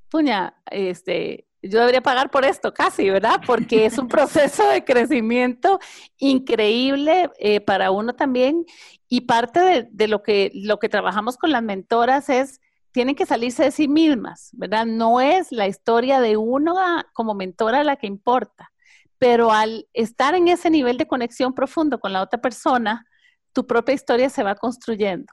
[0.08, 3.40] puña, este, yo debería pagar por esto casi, ¿verdad?
[3.46, 5.78] Porque es un proceso de crecimiento
[6.16, 8.64] increíble eh, para uno también.
[9.08, 12.60] Y parte de, de, lo, que, lo que trabajamos con las mentoras es
[12.92, 14.86] tienen que salirse de sí mismas, ¿verdad?
[14.86, 16.76] No es la historia de uno
[17.12, 18.70] como mentora la que importa,
[19.18, 23.04] pero al estar en ese nivel de conexión profundo con la otra persona,
[23.52, 25.32] tu propia historia se va construyendo,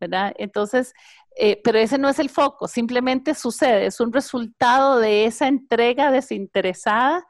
[0.00, 0.34] ¿verdad?
[0.38, 0.92] Entonces,
[1.36, 6.10] eh, pero ese no es el foco, simplemente sucede, es un resultado de esa entrega
[6.10, 7.24] desinteresada,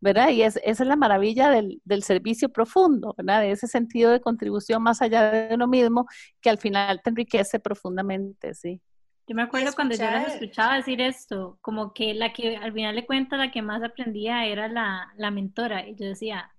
[0.00, 0.30] ¿verdad?
[0.30, 3.42] Y es, esa es la maravilla del, del, servicio profundo, ¿verdad?
[3.42, 6.06] De ese sentido de contribución más allá de uno mismo
[6.40, 8.80] que al final te enriquece profundamente, sí.
[9.26, 12.96] Yo me acuerdo cuando yo las escuchaba decir esto, como que la que al final
[12.96, 15.86] de cuentas la que más aprendía era la, la mentora.
[15.86, 16.52] Y yo decía,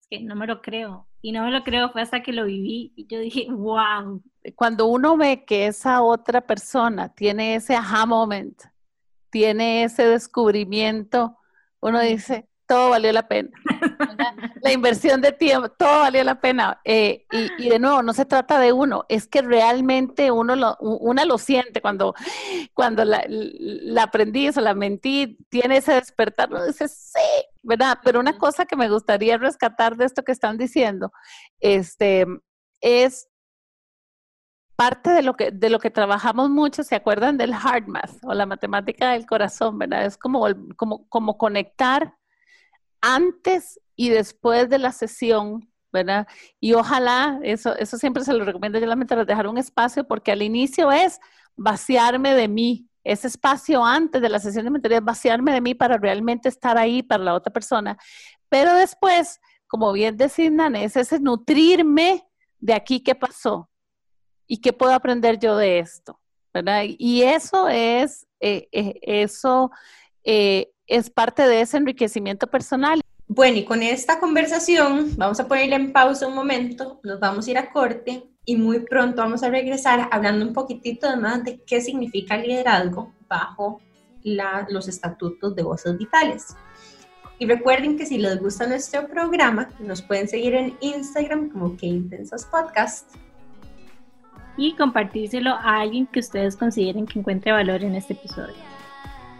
[0.00, 1.06] es que no me lo creo.
[1.20, 2.92] Y no me lo creo fue hasta que lo viví.
[2.96, 4.22] Y yo dije, wow.
[4.56, 8.62] Cuando uno ve que esa otra persona tiene ese aha moment,
[9.30, 11.36] tiene ese descubrimiento,
[11.80, 13.48] uno dice, todo valió la pena.
[14.62, 16.80] la inversión de tiempo, todo valió la pena.
[16.84, 17.26] Eh,
[17.58, 21.38] y, de nuevo, no se trata de uno, es que realmente uno lo, una lo
[21.38, 22.14] siente cuando,
[22.74, 27.18] cuando la, la aprendiz o la mentí tiene ese despertar, uno dice, sí,
[27.62, 27.98] ¿verdad?
[28.04, 31.10] Pero una cosa que me gustaría rescatar de esto que están diciendo,
[31.60, 32.26] este,
[32.82, 33.28] es
[34.76, 38.32] parte de lo que de lo que trabajamos mucho, ¿se acuerdan del hard math o
[38.34, 40.04] la matemática del corazón, verdad?
[40.04, 42.17] Es como como como conectar
[43.00, 46.26] antes y después de la sesión, ¿verdad?
[46.60, 50.32] Y ojalá, eso, eso siempre se lo recomiendo yo la mentora, dejar un espacio porque
[50.32, 51.20] al inicio es
[51.56, 55.74] vaciarme de mí, ese espacio antes de la sesión de mentoría es vaciarme de mí
[55.74, 57.96] para realmente estar ahí para la otra persona.
[58.48, 63.70] Pero después, como bien decían, es ese nutrirme de aquí qué pasó
[64.46, 66.20] y qué puedo aprender yo de esto,
[66.52, 66.82] ¿verdad?
[66.86, 69.70] Y eso es, eh, eh, eso
[70.22, 73.00] eh, es parte de ese enriquecimiento personal.
[73.28, 77.50] Bueno, y con esta conversación vamos a ponerle en pausa un momento, nos vamos a
[77.50, 81.82] ir a corte y muy pronto vamos a regresar hablando un poquitito más de qué
[81.82, 83.82] significa liderazgo bajo
[84.24, 86.56] los estatutos de voces vitales.
[87.38, 91.86] Y recuerden que si les gusta nuestro programa, nos pueden seguir en Instagram como Que
[91.86, 93.14] Intensas Podcast.
[94.56, 98.77] Y compartírselo a alguien que ustedes consideren que encuentre valor en este episodio.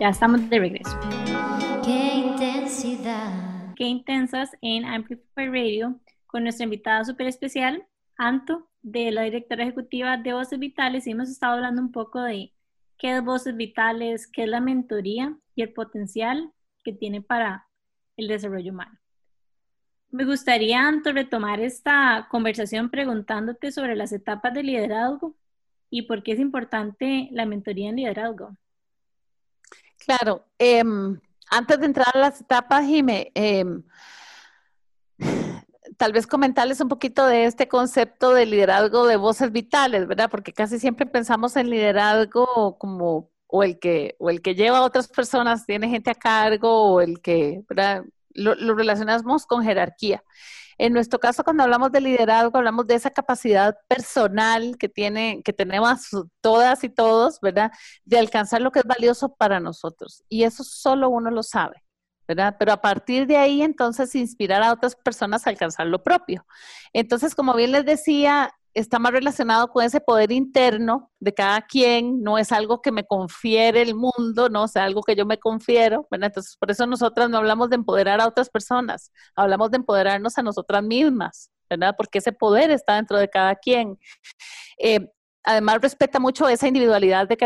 [0.00, 0.96] Ya estamos de regreso.
[1.84, 3.74] Qué intensidad.
[3.74, 7.84] Qué intensas en Amplify Radio con nuestra invitada súper especial,
[8.16, 11.06] Anto, de la directora ejecutiva de Voces Vitales.
[11.06, 12.52] Y hemos estado hablando un poco de
[12.96, 16.52] qué es Voces Vitales, qué es la mentoría y el potencial
[16.84, 17.66] que tiene para
[18.16, 18.96] el desarrollo humano.
[20.10, 25.34] Me gustaría, Anto, retomar esta conversación preguntándote sobre las etapas de liderazgo
[25.90, 28.56] y por qué es importante la mentoría en liderazgo.
[30.04, 31.18] Claro, em,
[31.50, 33.82] antes de entrar a las etapas, Jime, em,
[35.96, 40.30] tal vez comentarles un poquito de este concepto de liderazgo de voces vitales, ¿verdad?
[40.30, 44.82] Porque casi siempre pensamos en liderazgo como o el que, o el que lleva a
[44.82, 48.04] otras personas, tiene gente a cargo, o el que, ¿verdad?
[48.34, 50.22] Lo, relacionamos con jerarquía.
[50.78, 55.52] En nuestro caso, cuando hablamos de liderazgo, hablamos de esa capacidad personal que, tiene, que
[55.52, 56.08] tenemos
[56.40, 57.72] todas y todos, ¿verdad?
[58.04, 60.24] De alcanzar lo que es valioso para nosotros.
[60.28, 61.82] Y eso solo uno lo sabe.
[62.28, 62.56] ¿verdad?
[62.58, 66.46] Pero a partir de ahí, entonces, inspirar a otras personas a alcanzar lo propio.
[66.92, 72.22] Entonces, como bien les decía, está más relacionado con ese poder interno de cada quien,
[72.22, 76.06] no es algo que me confiere el mundo, no es algo que yo me confiero.
[76.10, 80.42] Entonces, por eso nosotras no hablamos de empoderar a otras personas, hablamos de empoderarnos a
[80.42, 81.94] nosotras mismas, ¿verdad?
[81.96, 83.98] Porque ese poder está dentro de cada quien.
[84.78, 85.10] Eh,
[85.44, 87.36] además, respeta mucho esa individualidad de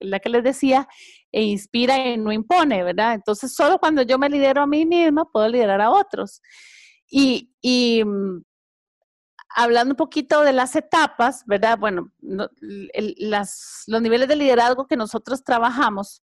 [0.00, 0.88] la, que les decía,
[1.30, 3.14] e inspira y no impone, ¿verdad?
[3.14, 6.42] Entonces, solo cuando yo me lidero a mí misma, puedo liderar a otros.
[7.10, 8.42] Y, y mm,
[9.54, 11.78] hablando un poquito de las etapas, ¿verdad?
[11.78, 12.50] Bueno, los
[14.00, 16.22] niveles de liderazgo que nosotros trabajamos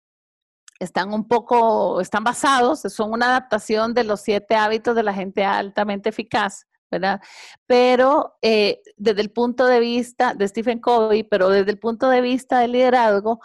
[0.79, 5.45] están un poco, están basados, son una adaptación de los siete hábitos de la gente
[5.45, 7.21] altamente eficaz, ¿verdad?
[7.65, 12.21] Pero eh, desde el punto de vista de Stephen Covey, pero desde el punto de
[12.21, 13.39] vista del liderazgo,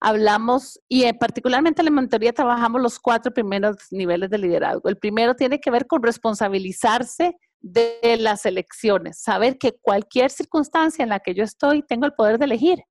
[0.00, 4.88] hablamos, y eh, particularmente en la mentoría trabajamos los cuatro primeros niveles de liderazgo.
[4.88, 7.36] El primero tiene que ver con responsabilizarse
[7.72, 12.38] de las elecciones, saber que cualquier circunstancia en la que yo estoy, tengo el poder
[12.38, 12.84] de elegir.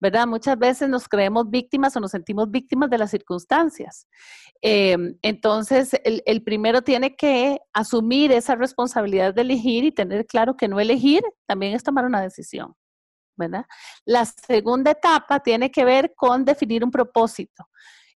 [0.00, 0.26] ¿verdad?
[0.26, 4.06] Muchas veces nos creemos víctimas o nos sentimos víctimas de las circunstancias.
[4.60, 10.68] Em, entonces, el, primero tiene que asumir esa responsabilidad de elegir y tener claro que
[10.68, 12.74] no elegir también es tomar una decisión,
[13.34, 13.64] ¿verdad?
[14.04, 17.64] La segunda etapa tiene que ver con definir un propósito.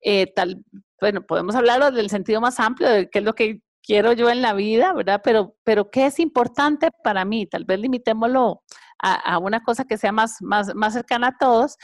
[0.00, 0.64] Eh, tal,
[1.00, 4.42] bueno, podemos hablar del sentido más amplio de qué es lo que quiero yo en
[4.42, 5.20] la vida, ¿verdad?
[5.22, 7.46] Pero, pero ¿qué es importante para mí?
[7.46, 8.62] Tal vez limitémoslo
[8.98, 11.76] a, una cosa que sea más, más, más cercana a todos.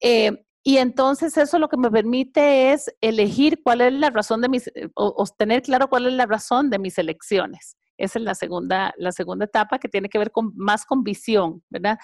[0.00, 4.48] Eh, y entonces eso lo que me permite es elegir cuál es la razón de
[4.48, 7.76] mis, o, tener claro cuál es la razón de mis elecciones.
[7.96, 11.64] Esa es la segunda, la segunda etapa que tiene que ver con, más con visión,
[11.68, 11.98] ¿verdad?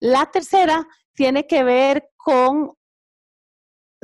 [0.00, 2.72] La tercera tiene que ver con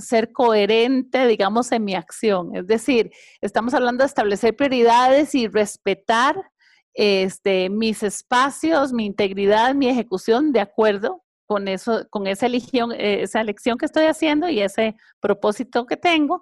[0.00, 2.54] ser coherente, digamos, en mi acción.
[2.54, 6.36] Es decir, estamos hablando de establecer prioridades y respetar
[6.94, 13.22] este, mis espacios, mi integridad, mi ejecución de acuerdo con eso, con esa elección, eh,
[13.22, 16.40] esa elección que estoy haciendo y ese propósito que tengo.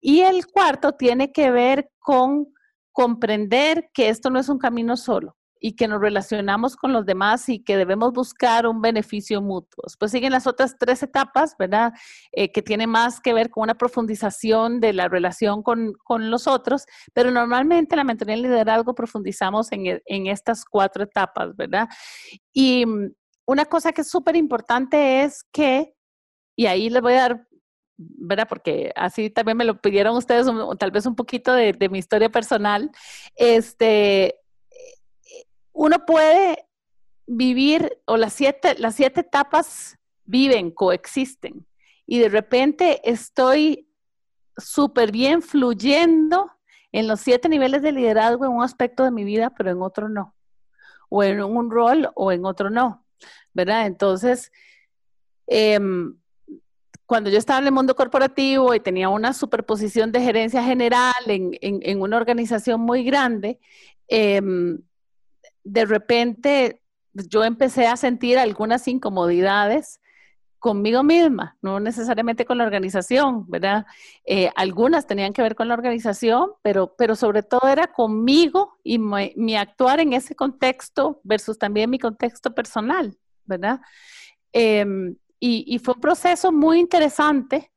[0.00, 2.52] Y el cuarto tiene que ver con
[2.92, 7.48] comprender que esto no es un camino solo, y que nos relacionamos con los demás
[7.48, 9.84] y que debemos buscar un beneficio mutuo.
[9.96, 11.92] Pues siguen las otras tres etapas, ¿verdad?
[12.32, 16.48] Eh, que tienen más que ver con una profundización de la relación con, con los
[16.48, 16.84] otros,
[17.14, 21.88] pero normalmente la mentoría en liderazgo profundizamos en, e, en estas cuatro etapas, ¿verdad?
[22.52, 23.12] Y mm,
[23.46, 25.94] una cosa que es súper importante es que,
[26.56, 27.46] y ahí les voy a dar
[27.96, 28.48] ¿verdad?
[28.48, 30.46] Porque así también me lo pidieron ustedes,
[30.76, 32.90] tal vez un poquito de, de, mi historia personal.
[33.36, 34.41] Este,
[35.72, 36.66] uno puede
[37.26, 41.66] vivir, o las siete, las siete etapas viven, coexisten,
[42.06, 43.88] y de repente estoy
[44.56, 46.50] súper bien fluyendo
[46.92, 50.08] en los siete niveles de liderazgo en un aspecto de mi vida, pero en otro
[50.08, 50.34] no.
[51.08, 53.04] O en un rol o en otro no.
[53.54, 53.86] ¿Verdad?
[53.86, 54.52] Entonces,
[55.46, 56.16] em,
[57.06, 62.00] cuando yo estaba en el mundo corporativo y tenía una superposición de gerencia general en,
[62.00, 63.58] una organización muy grande,
[64.08, 64.78] em,
[65.64, 66.80] de repente
[67.12, 70.00] yo empecé a sentir algunas incomodidades
[70.62, 73.84] conmigo misma, no necesariamente con la organización, ¿verdad?
[74.24, 79.00] Eh, algunas tenían que ver con la organización, pero, pero sobre todo era conmigo y
[79.00, 83.80] mi, actuar en ese contexto versus también mi contexto personal, ¿verdad?
[84.52, 87.71] Em, y, fue un proceso muy interesante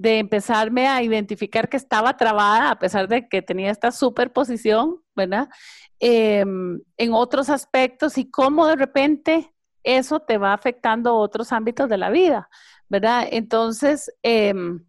[0.00, 5.50] de empezarme a identificar que estaba trabada, a pesar de que tenía esta superposición, ¿verdad?
[5.98, 11.98] Em, en otros aspectos y cómo de repente eso te va afectando otros ámbitos de
[11.98, 12.48] la vida,
[12.88, 13.28] ¿verdad?
[13.30, 14.86] Entonces, em,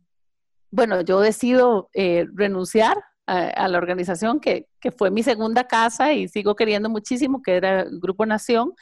[0.72, 2.98] bueno, yo decido eh, renunciar
[3.28, 8.26] a, la organización que, fue mi segunda casa y sigo queriendo muchísimo, que era Grupo
[8.26, 8.74] Nación.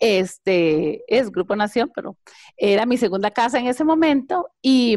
[0.00, 2.16] Este es Grupo Nación, pero
[2.56, 4.48] era mi segunda casa en ese momento.
[4.62, 4.96] Y,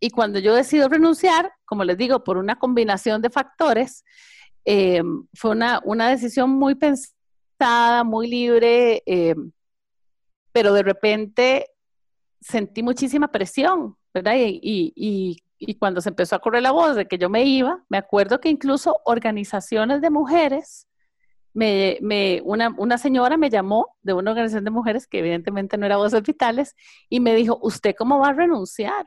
[0.00, 4.04] y cuando yo decido renunciar, como les digo, por una combinación de factores,
[4.64, 9.02] em, fue una, una, decisión muy pensada, muy libre.
[9.06, 9.52] Em,
[10.52, 11.66] pero de repente
[12.40, 14.34] sentí muchísima presión, ¿verdad?
[14.36, 15.42] Y,
[15.78, 18.48] cuando se empezó a correr la voz de que yo me iba, me acuerdo que
[18.48, 20.88] incluso organizaciones de mujeres,
[21.52, 21.98] me,
[22.44, 26.22] una, una, señora me llamó de una organización de mujeres que evidentemente no era Voces
[26.22, 26.74] Vitales
[27.08, 29.06] y me dijo, ¿usted cómo va a renunciar?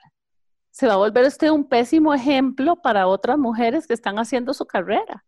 [0.74, 4.65] Se va a volver usted un pésimo ejemplo para otras mujeres que están haciendo su
[4.65, 5.24] carrera.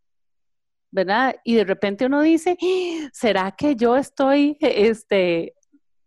[0.95, 1.35] ¿verdad?
[1.43, 3.09] Y de repente uno dice, ¡Ah!
[3.11, 5.53] ¿será que yo estoy este,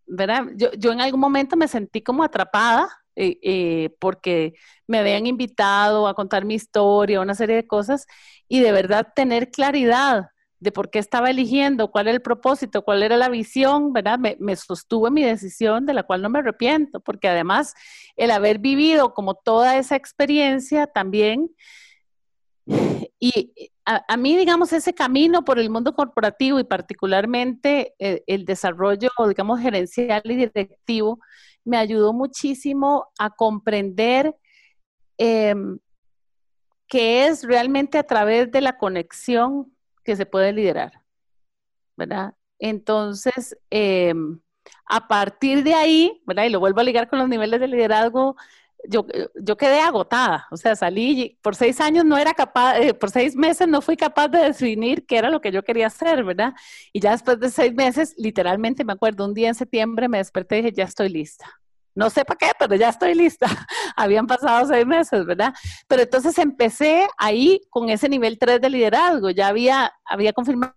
[0.07, 0.47] ¿verdad?
[0.57, 4.55] Yo, en algún momento me sentí como atrapada eh, eh, porque
[4.87, 8.07] me habían invitado a contar mi historia, una serie de cosas,
[8.49, 10.31] y de verdad tener claridad
[10.61, 14.19] de por qué estaba eligiendo, cuál era el propósito, cuál era la visión, ¿verdad?
[14.19, 17.75] Me, me sostuvo en mi decisión de la cual no me arrepiento, porque además
[18.17, 21.51] el haber vivido como toda esa experiencia también,
[23.21, 23.53] y
[23.91, 29.61] a, mí, digamos, ese camino por el mundo corporativo y particularmente eh, el desarrollo, digamos,
[29.61, 31.21] gerencial y directivo,
[31.65, 34.35] me ayudó muchísimo a comprender
[35.17, 35.79] em,
[36.87, 39.75] que es realmente a través de la conexión
[40.09, 41.03] que se puede liderar,
[41.97, 42.35] ¿verdad?
[42.59, 44.41] Entonces, em,
[44.87, 46.45] a partir de ahí, ¿verdad?
[46.45, 48.37] Y lo vuelvo a ligar con los niveles de liderazgo
[48.89, 53.11] yo, yo quedé agotada, o sea, salí, por seis años no era capaz, eh, por
[53.11, 56.55] seis meses no fui capaz de definir qué era lo que yo quería hacer, ¿verdad?
[56.93, 60.59] Y ya después de seis meses, literalmente me acuerdo, un día en septiembre me desperté
[60.59, 61.61] y dije, ya estoy lista.
[61.99, 63.49] No sé para qué, pero ya estoy lista.
[63.97, 65.53] Habían pasado seis meses, ¿verdad?
[65.89, 69.31] Pero entonces empecé ahí con ese nivel 3 de liderazgo.
[69.31, 70.75] Ya había, había confirmado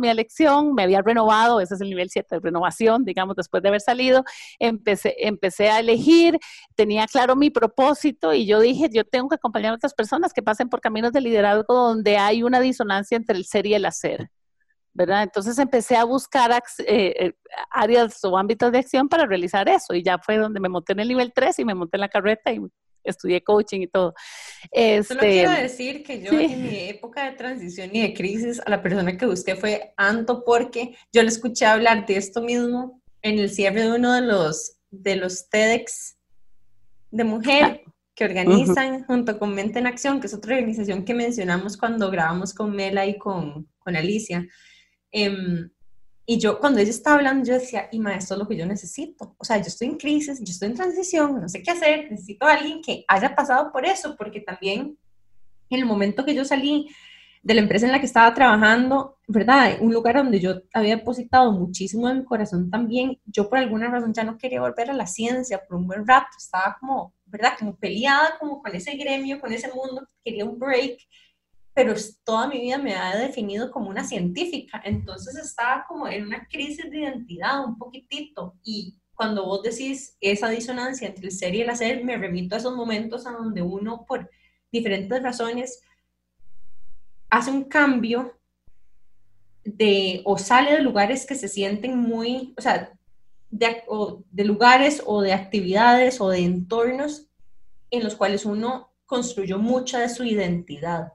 [0.00, 3.68] mi elección, me había renovado, ese es el nivel 7 de renovación, digamos, después de
[3.68, 4.24] haber salido,
[4.58, 6.38] empecé, empecé a elegir,
[6.74, 10.42] tenía claro mi propósito y yo dije, yo tengo que acompañar a otras personas que
[10.42, 14.30] pasen por caminos de liderazgo donde hay una disonancia entre el ser y el hacer.
[14.94, 15.22] ¿Verdad?
[15.22, 17.32] Entonces empecé a buscar eh, eh,
[17.70, 21.00] áreas o ámbitos de acción para realizar eso y ya fue donde me monté en
[21.00, 22.60] el nivel 3 y me monté en la carreta y
[23.04, 24.14] estudié coaching y todo.
[24.70, 28.70] Este, Solo quiero decir que yo en mi época de transición y de crisis, a
[28.70, 33.38] la persona que busqué fue Anto porque yo le escuché hablar de esto mismo en
[33.38, 36.16] el cierre de uno de los, de los TEDx
[37.10, 37.82] de mujer
[38.14, 42.52] que organizan junto con Mente en Acción, que es otra organización que mencionamos cuando grabamos
[42.52, 44.46] con Mela y con, con Alicia.
[45.12, 45.70] Em,
[46.24, 49.34] y yo, cuando ella estaba hablando, yo decía, y esto es lo que yo necesito.
[49.38, 52.46] O sea, yo estoy en crisis, yo estoy en transición, no sé qué hacer, necesito
[52.46, 54.96] a alguien que haya pasado por eso, porque también
[55.68, 56.88] en el momento que yo salí
[57.42, 59.78] de la empresa en la que estaba trabajando, ¿verdad?
[59.80, 64.14] Un lugar donde yo había depositado muchísimo de mi corazón también, yo por alguna razón
[64.14, 67.54] ya no quería volver a la ciencia por un buen rato, estaba como, ¿verdad?
[67.58, 70.98] Como peleada como con ese gremio, con ese mundo, quería un break
[71.74, 71.94] pero
[72.24, 76.90] toda mi vida me ha definido como una científica, entonces estaba como en una crisis
[76.90, 78.54] de identidad un poquitito.
[78.62, 82.58] Y cuando vos decís esa disonancia entre el ser y el hacer, me remito a
[82.58, 84.30] esos momentos a donde uno por
[84.70, 85.82] diferentes razones
[87.30, 88.38] hace un cambio
[89.64, 92.92] de o sale de lugares que se sienten muy, o sea,
[93.50, 93.82] de,
[94.30, 97.28] de lugares o de actividades o de entornos
[97.90, 101.12] en los cuales uno construyó mucha de su identidad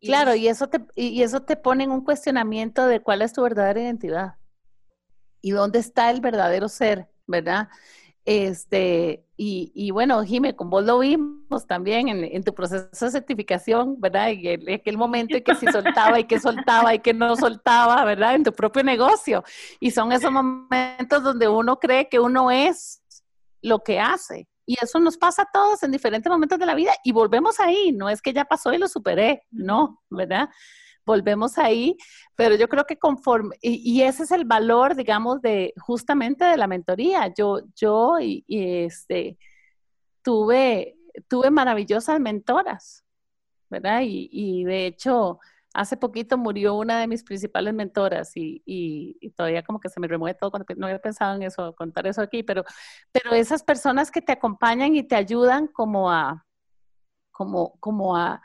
[0.00, 3.42] Claro, y eso, te, y eso te pone en un cuestionamiento de cuál es tu
[3.42, 4.34] verdadera identidad
[5.42, 7.68] y dónde está el verdadero ser, ¿verdad?
[8.24, 14.28] Este, y, bueno, Jime, con vos lo vimos también en, tu proceso de certificación, ¿verdad?
[14.28, 18.04] Y en aquel momento en que si soltaba y que soltaba y que no soltaba,
[18.04, 18.34] ¿verdad?
[18.34, 19.42] En tu propio negocio.
[19.80, 23.02] Y son esos momentos donde uno cree que uno es
[23.62, 24.46] lo que hace.
[24.70, 27.90] Y eso nos pasa a todos en diferentes momentos de la vida y volvemos ahí.
[27.90, 30.48] No es que ya pasó y lo superé, no, ¿verdad?
[31.04, 31.96] volvemos ahí,
[32.36, 36.68] pero yo creo que conforme, y, ese es el valor, digamos, de justamente de la
[36.68, 37.34] mentoría.
[37.36, 39.38] Yo, yo y, este,
[40.22, 40.96] tuve,
[41.26, 43.04] tuve maravillosas mentoras,
[43.70, 44.02] ¿verdad?
[44.04, 45.40] Y, de hecho,
[45.74, 50.36] hace poquito murió una de mis principales mentoras y, todavía como que se me remueve
[50.38, 52.64] todo cuando no había pensado en eso, contar eso aquí, pero,
[53.12, 56.44] pero esas personas que te acompañan y te ayudan como a,
[57.30, 58.42] como, como a,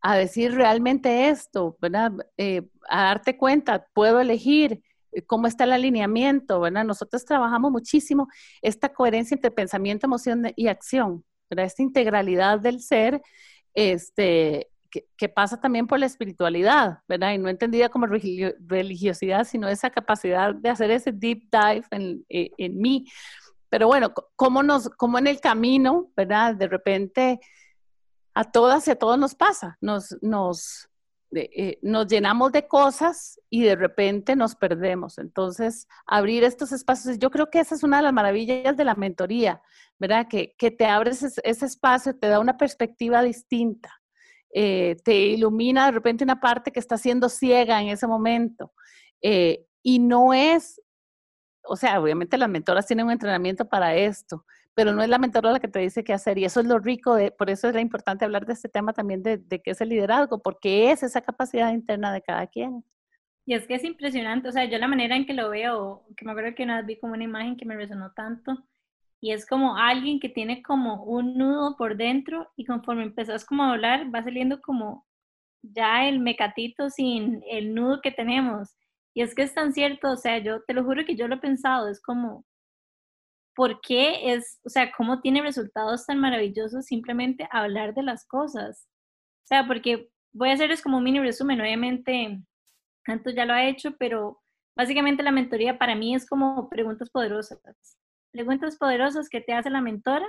[0.00, 2.12] a decir realmente esto, ¿verdad?
[2.36, 6.84] Eh, a darte cuenta, puedo elegir eh, cómo está el alineamiento, ¿verdad?
[6.84, 8.28] Nosotros trabajamos muchísimo
[8.62, 11.66] esta coherencia entre pensamiento, emoción y acción, ¿verdad?
[11.66, 13.22] Esta integralidad del ser,
[13.74, 14.71] este,
[15.16, 17.32] que, pasa también por la espiritualidad, ¿verdad?
[17.32, 22.50] Y no entendida como religiosidad, sino esa capacidad de hacer ese deep dive en, eh,
[22.58, 23.06] en mí.
[23.70, 26.54] Pero bueno, ¿cómo, nos, cómo en el camino, ¿verdad?
[26.54, 27.40] De repente
[28.34, 30.88] a todas y a todos nos pasa, nos, nos,
[31.34, 35.18] eh, nos llenamos de cosas y de repente nos perdemos.
[35.18, 38.94] Entonces, abrir estos espacios, yo creo que esa es una de las maravillas de la
[38.94, 39.62] mentoría,
[39.98, 40.26] ¿verdad?
[40.28, 44.01] Que, que te abres ese, espacio, te da una perspectiva distinta,
[44.52, 48.72] eh, te ilumina de repente una parte que está siendo ciega en ese momento.
[49.22, 50.80] Eh, y no es,
[51.64, 54.44] o sea, obviamente las mentoras tienen un entrenamiento para esto,
[54.74, 56.38] pero no es la mentora la que te dice qué hacer.
[56.38, 59.22] Y eso es lo rico, de, por eso es importante hablar de este tema también
[59.22, 62.84] de, de qué es el liderazgo, porque es esa capacidad interna de cada quien.
[63.44, 66.24] Y es que es impresionante, o sea, yo la manera en que lo veo, que
[66.24, 68.64] me acuerdo que una vez vi como una imagen que me resonó tanto,
[69.22, 73.62] y es como alguien que tiene como un nudo por dentro y conforme empezás como
[73.62, 75.06] a hablar va saliendo como
[75.62, 78.74] ya el mecatito sin el nudo que tenemos.
[79.14, 81.36] Y es que es tan cierto, o sea, yo te lo juro que yo lo
[81.36, 82.44] he pensado, es como,
[83.54, 88.88] ¿por qué es, o sea, cómo tiene resultados tan maravillosos simplemente hablar de las cosas?
[89.44, 92.42] O sea, porque voy a hacerles como un mini resumen, obviamente,
[93.04, 94.42] Canto ya lo ha hecho, pero
[94.76, 97.60] básicamente la mentoría para mí es como preguntas poderosas.
[98.32, 100.26] Preguntas poderosas que te hace la mentora,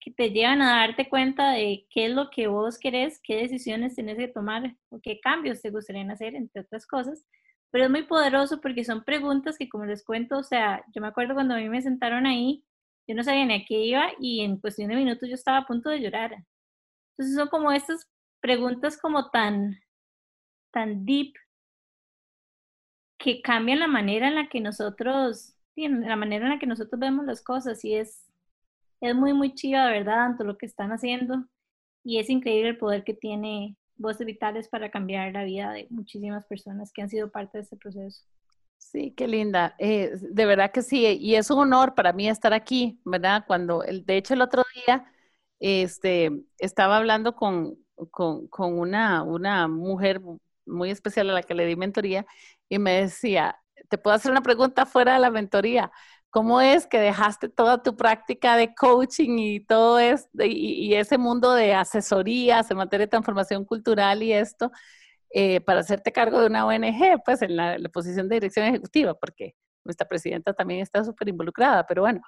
[0.00, 3.94] que te llevan a darte cuenta de qué es lo que vos querés, qué decisiones
[3.94, 7.24] tienes que tomar o qué cambios te gustaría hacer, entre otras cosas.
[7.70, 11.08] Pero es muy poderoso porque son preguntas que, como les cuento, o sea, yo me
[11.08, 12.64] acuerdo cuando a mí me sentaron ahí,
[13.08, 15.66] yo no sabía ni a qué iba y en cuestión de minutos yo estaba a
[15.66, 16.34] punto de llorar.
[17.12, 18.08] Entonces son como estas
[18.40, 19.78] preguntas como tan,
[20.72, 21.34] tan deep
[23.18, 27.26] que cambian la manera en la que nosotros, la manera en la que nosotros vemos
[27.26, 28.28] las cosas y es,
[29.00, 30.28] es muy, muy chiva, ¿verdad?
[30.28, 31.44] Tanto lo que están haciendo
[32.04, 36.44] y es increíble el poder que tiene Voces Vitales para cambiar la vida de muchísimas
[36.46, 38.24] personas que han sido parte de este proceso.
[38.76, 39.74] Sí, qué linda.
[39.78, 43.44] Eh, de verdad que sí, y es un honor para mí estar aquí, ¿verdad?
[43.46, 45.06] Cuando, de hecho, el otro día
[45.58, 47.78] este, estaba hablando con,
[48.10, 50.20] con, con una, una mujer
[50.66, 52.26] muy especial a la que le di mentoría
[52.68, 53.58] y me decía,
[53.88, 55.90] te puedo hacer una pregunta fuera de la mentoría.
[56.30, 62.70] ¿Cómo es que dejaste toda tu práctica de coaching y todo ese mundo de asesorías
[62.70, 64.72] en materia de transformación cultural y esto
[65.30, 69.54] eh, para hacerte cargo de una ONG, pues en la, posición de dirección ejecutiva, porque
[69.84, 72.20] nuestra presidenta también está súper involucrada, pero bueno.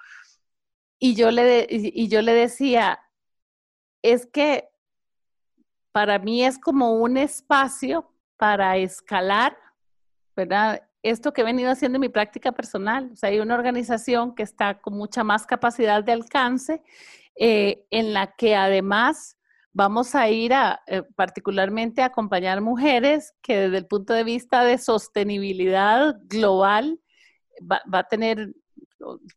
[0.99, 2.99] Y yo, le y yo le decía,
[4.03, 4.69] es que
[5.93, 9.57] para mí es como un espacio para escalar,
[10.37, 10.83] ¿verdad?
[11.11, 13.11] Esto que he venido haciendo en mi práctica personal.
[13.13, 16.83] O sea, hay una organización que está con mucha más capacidad de alcance,
[17.37, 19.37] eh, en la que además
[19.73, 24.65] vamos a ir a eh, particularmente a acompañar mujeres que desde el punto de vista
[24.65, 26.99] de sostenibilidad global
[27.61, 28.55] va, va a tener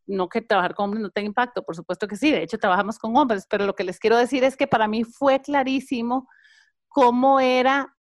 [0.06, 2.98] no que trabajar con hombres no tenga impacto, por supuesto que sí, de hecho trabajamos
[2.98, 6.28] con hombres, pero lo que les quiero decir es que para mí fue clarísimo
[6.88, 7.96] cómo era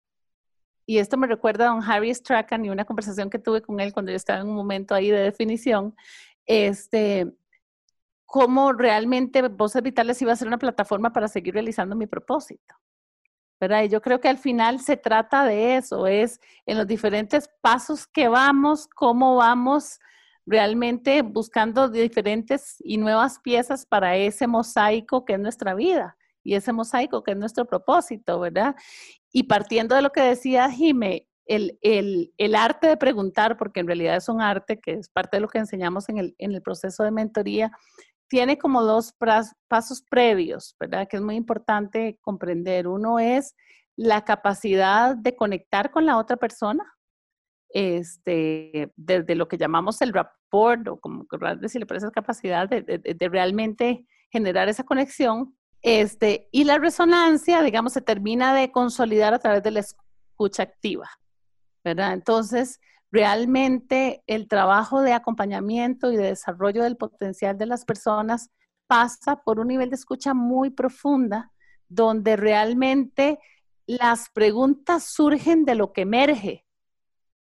[0.87, 3.93] y esto me recuerda a don Harry Strachan y una conversación que tuve con él
[3.93, 5.95] cuando yo estaba en un momento ahí de definición,
[6.47, 7.33] este,
[8.25, 12.75] cómo realmente Voces Vitales iba a ser una plataforma para seguir realizando mi propósito.
[13.59, 13.85] ¿verdad?
[13.85, 18.07] Y yo creo que al final se trata de eso, es en los diferentes pasos
[18.07, 19.99] que vamos, cómo vamos
[20.45, 26.73] realmente buscando diferentes y nuevas piezas para ese mosaico que es nuestra vida y ese
[26.73, 28.77] mosaico que es nuestro propósito, ¿verdad?
[29.37, 33.87] Y partiendo de lo que decía Jime, el, el, el, arte de preguntar, porque en
[33.87, 36.63] realidad es un arte que es parte de lo que enseñamos en el, en el
[36.63, 37.71] proceso de mentoría,
[38.29, 39.15] tiene como dos
[39.69, 41.07] pasos previos, ¿verdad?
[41.07, 42.89] Que es muy importante comprender.
[42.89, 43.55] Uno es
[43.95, 46.91] la capacidad de conectar con la otra persona,
[47.69, 51.27] este, desde lo que llamamos el rapport, o como
[51.61, 55.55] decirle, por esa capacidad de, de, realmente generar esa conexión.
[55.87, 61.09] Este, y la resonancia, digamos, se termina de consolidar a través de la escucha activa,
[61.85, 62.13] ¿verdad?
[62.13, 62.81] Entonces,
[63.13, 68.51] realmente el trabajo de acompañamiento y de desarrollo del potencial de las personas
[68.89, 71.53] pasa por un nivel de escucha muy profunda,
[71.89, 73.39] donde realmente
[73.87, 76.67] las preguntas surgen de lo que emerge,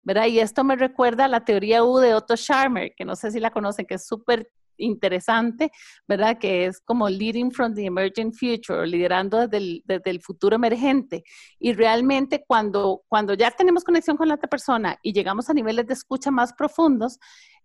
[0.04, 0.26] ¿verdad?
[0.26, 3.40] Y esto me recuerda a la teoría U de Otto Scharmer, que no sé si
[3.40, 5.70] la conocen, que es súper interesante,
[6.06, 6.38] ¿verdad?
[6.38, 11.24] Que es como leading from the emerging future, liderando desde el, futuro emergente.
[11.58, 15.86] Y realmente cuando, cuando ya tenemos conexión con la otra persona y llegamos a niveles
[15.86, 17.18] de escucha más profundos,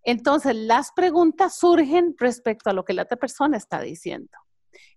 [0.03, 4.31] entonces las preguntas surgen respecto a lo que la otra persona está diciendo.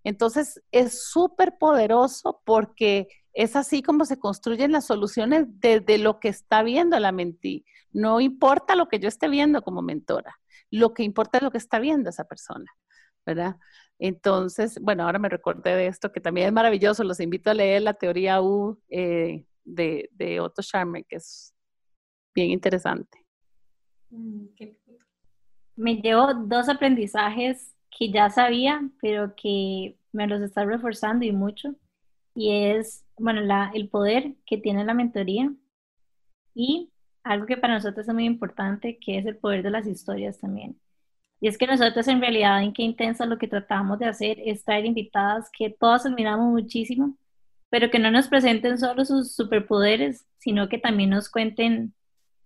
[0.03, 6.29] Entonces es súper poderoso porque es así como se construyen las soluciones desde lo que
[6.29, 7.65] está viendo la mentí.
[7.93, 10.39] No importa lo que yo esté viendo como mentora
[10.71, 12.71] lo que importa es lo que está viendo esa persona,
[13.25, 13.57] ¿verdad?
[13.99, 17.05] Entonces, bueno, ahora me recordé de esto que también es maravilloso.
[17.05, 21.55] Los invito a leer la teoría U eh, de, Otto Scharmer, que es
[22.35, 23.25] bien interesante.
[24.11, 24.47] Mm,
[25.77, 31.75] me llevo dos aprendizajes que ya sabía, pero que me los está reforzando y mucho.
[32.35, 33.41] Y es, bueno,
[33.73, 35.53] el poder que tiene la mentoría
[36.55, 36.91] y
[37.25, 40.79] algo que para nosotros es muy importante, que es el poder de las historias también.
[41.41, 44.65] Y es que nosotros en realidad en Qué Intensa lo que tratamos de hacer es
[44.65, 47.17] traer invitadas que todas admiramos muchísimo,
[47.71, 51.95] pero que no nos presenten solo sus superpoderes, sino que también nos cuenten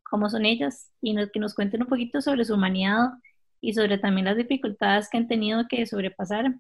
[0.05, 3.11] cómo son ellas y que nos cuenten un poquito sobre su humanidad
[3.61, 6.55] y sobre también las dificultades que han tenido que sobrepasar.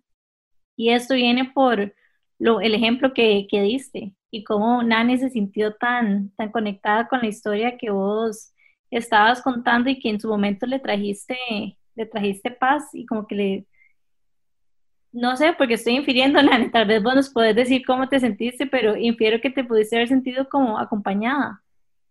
[0.76, 1.94] Y esto viene por
[2.38, 7.20] lo, el ejemplo que, que diste, y cómo Nani se sintió tan, tan conectada con
[7.20, 8.52] la historia que vos
[8.90, 11.36] estabas contando y que en su momento le trajiste,
[11.94, 13.66] le trajiste paz y como que le,
[15.12, 18.66] no sé, porque estoy infiriendo, Nani, tal vez vos nos podés decir cómo te sentiste,
[18.66, 21.62] pero infiero que te pudiste haber sentido como acompañada,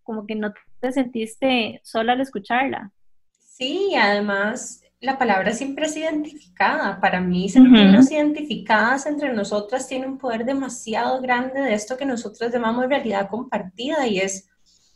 [0.04, 2.92] como que no te sentiste sola al escucharla.
[3.40, 7.00] Sí, además la palabra siempre es identificada.
[7.00, 12.52] Para mí, sentirnos identificadas entre nosotras tiene un poder demasiado grande de esto que nosotros
[12.52, 14.50] llamamos realidad compartida y es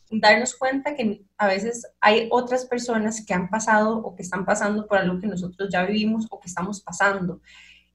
[0.09, 4.85] darnos cuenta que a veces hay otras personas que han pasado o que están pasando
[4.87, 7.39] por algo que nosotros ya vivimos o que estamos pasando.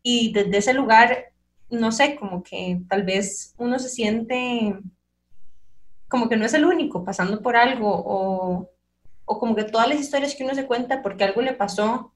[0.02, 1.32] Y desde ese lugar,
[1.68, 4.78] no sé, como que tal vez uno se siente
[6.08, 8.70] como que no es el único pasando por algo o
[9.26, 12.14] o como que todas las historias que uno se cuenta porque algo le pasó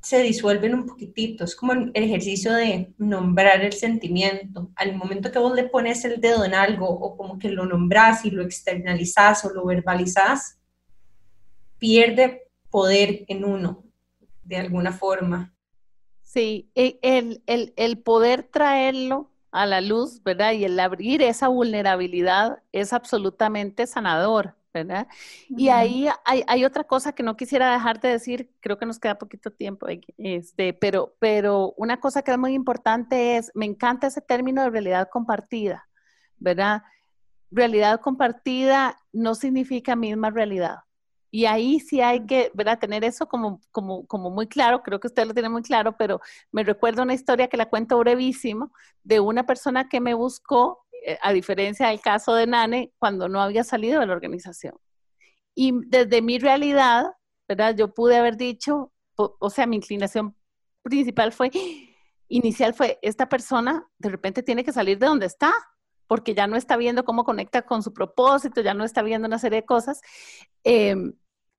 [0.00, 1.44] se disuelven un poquitito.
[1.44, 4.70] Es como el ejercicio de nombrar el sentimiento.
[4.76, 8.24] Al momento que vos le pones el dedo en algo o como que lo nombras
[8.24, 10.58] y lo externalizas o lo verbalizas,
[11.78, 13.84] pierde poder en uno
[14.44, 15.52] de alguna forma.
[16.22, 20.52] Sí, e, el, el, el poder traerlo a la luz, ¿verdad?
[20.52, 24.57] Y el abrir esa vulnerabilidad es absolutamente sanador.
[24.72, 25.08] ¿Verdad?
[25.48, 29.18] Y ahí hay, otra cosa que no quisiera dejar de decir, creo que nos queda
[29.18, 29.86] poquito tiempo,
[30.18, 34.70] este, pero, pero una cosa que es muy importante es, me encanta ese término de
[34.70, 35.88] realidad compartida,
[36.38, 36.82] ¿verdad?
[37.50, 40.78] Realidad compartida no significa misma realidad.
[41.30, 42.78] Y ahí sí hay que, ¿verdad?
[42.78, 46.20] Tener eso como, como, como muy claro, creo que usted lo tiene muy claro, pero
[46.52, 50.87] me recuerdo una historia que la cuento brevísimo de una persona que me buscó eh,
[51.22, 54.74] a diferencia del caso de Nane, cuando no había salido de la organización.
[55.54, 57.06] Y desde mi realidad,
[57.48, 57.74] ¿verdad?
[57.76, 60.36] Yo pude haber dicho, o sea, mi inclinación
[60.82, 61.50] principal fue,
[62.28, 65.52] inicial fue, esta persona de repente tiene que salir de donde está,
[66.06, 69.38] porque ya no está viendo cómo conecta con su propósito, ya no está viendo una
[69.38, 70.00] serie de cosas.
[70.64, 71.12] Em,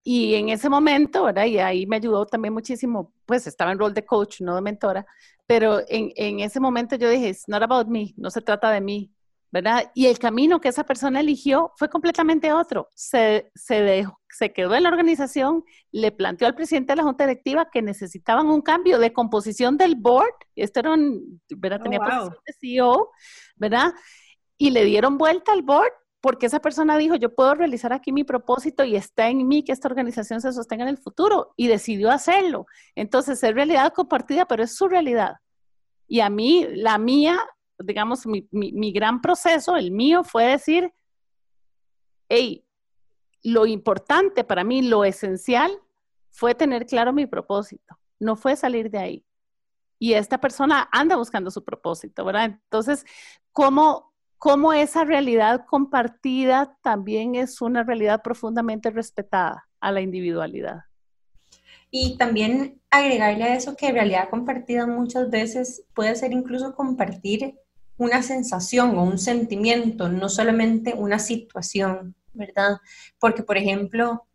[0.04, 1.46] y en ese momento, ¿verdad?
[1.46, 5.06] Y ahí me ayudó también muchísimo, pues estaba en rol de coach, no de mentora,
[5.46, 8.82] pero en, en ese momento yo dije, it's not about me, no se trata de
[8.82, 9.12] mí,
[9.52, 9.92] ¿verdad?
[9.96, 12.90] Y el camino que esa persona eligió fue completamente otro.
[12.94, 17.70] Se, se, se quedó en la organización, le planteó al presidente de la junta directiva
[17.72, 20.34] que necesitaban un cambio de composición del board.
[20.56, 21.80] Esto era un, ¿verdad?
[21.80, 23.10] Oh, Tenía posición de CEO,
[23.56, 23.94] ¿verdad?
[24.58, 25.92] Y le dieron vuelta al board
[26.22, 29.72] porque esa persona dijo, yo puedo realizar aquí mi propósito y está en mí que
[29.72, 32.66] esta organización se sostenga en el futuro y decidió hacerlo.
[32.96, 35.36] Entonces es realidad compartida, pero es su realidad.
[36.08, 37.40] Y a mí, la mía,
[37.84, 40.94] digamos, mi, mi, gran proceso, el mío, fue decir,
[42.28, 42.66] hey,
[43.44, 45.72] lo importante para mí, lo esencial,
[46.32, 47.98] fue tener claro mi propósito.
[48.20, 49.26] no fue salir de ahí.
[49.98, 52.46] Y esta persona anda buscando su propósito, ¿verdad?
[52.46, 53.06] Entonces,
[53.54, 60.82] ¿cómo, cómo esa realidad compartida también es una realidad profundamente respetada a la individualidad?
[61.92, 67.56] Y también agregarle a eso que realidad compartida muchas veces puede ser incluso compartir
[68.00, 72.78] una sensación o un sentimiento, no solamente una situación, ¿verdad?
[73.20, 74.26] Porque, por ejemplo,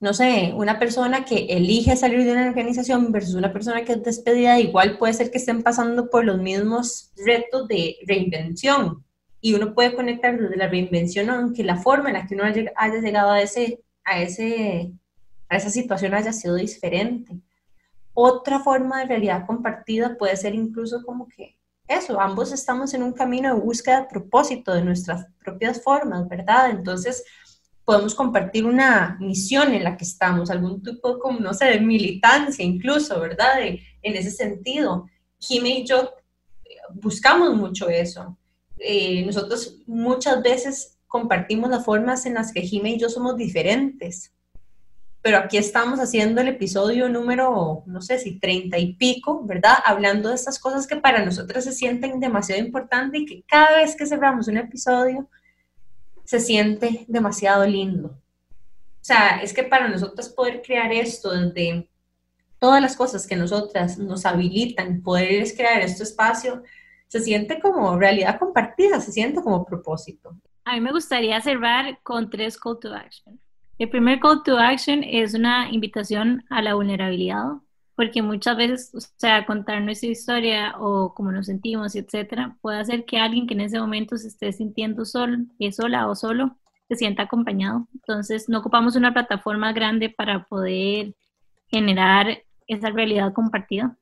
[0.00, 4.02] no sé, una persona que elige salir de una organización versus una persona que es
[4.02, 9.02] despedida, igual puede ser que estén pasando por los mismos retos de reinvención.
[9.40, 13.00] Y uno puede conectar desde la reinvención, aunque la forma en la que uno haya
[13.00, 14.92] llegado a, ese, a ese
[15.56, 17.40] esa situación haya sido diferente.
[18.12, 21.56] Otra forma de realidad compartida puede ser incluso como que
[21.86, 26.70] eso, ambos estamos en un camino de búsqueda de propósito de nuestras propias formas, ¿verdad?
[26.70, 27.24] Entonces,
[27.84, 32.64] podemos compartir una misión en la que estamos, algún tipo, como, no sé, de militancia
[32.64, 33.60] incluso, ¿verdad?
[33.60, 35.06] en ese sentido.
[35.38, 36.14] Jimmy y yo
[36.64, 38.36] eh, buscamos mucho eso.
[38.78, 44.33] Eh, nosotros muchas veces compartimos las formas en las que Jimmy y yo somos diferentes
[45.24, 49.78] pero aquí estamos haciendo el episodio número, no sé si treinta y pico, ¿verdad?
[49.86, 53.96] Hablando de estas cosas que para nosotros se sienten demasiado importantes y que cada vez
[53.96, 55.26] que cerramos un episodio
[56.24, 58.08] se siente demasiado lindo.
[58.08, 61.88] O sea, es que para nosotros poder crear esto desde
[62.58, 66.62] todas las cosas que nosotras nos habilitan, poder crear este espacio,
[67.08, 70.36] se siente como realidad compartida, se siente como propósito.
[70.66, 73.40] A mí me gustaría cerrar con tres call to action.
[73.76, 77.44] El primer call to action es una invitación a la vulnerabilidad,
[77.96, 83.04] porque muchas veces, o sea, contar nuestra historia o cómo nos sentimos, etcétera, puede hacer
[83.04, 86.56] que alguien que en ese momento se esté sintiendo solo, es sola o solo,
[86.88, 87.88] se sienta acompañado.
[87.94, 91.14] Entonces, no ocupamos una plataforma grande para poder
[91.66, 93.96] generar esa realidad compartida.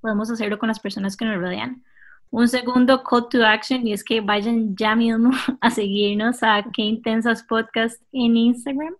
[0.00, 1.84] Podemos hacerlo con las personas que nos rodean.
[2.30, 6.82] Un segundo call to action y es que vayan ya mismo a seguirnos a Qué
[6.82, 8.94] Intensas Podcast en Instagram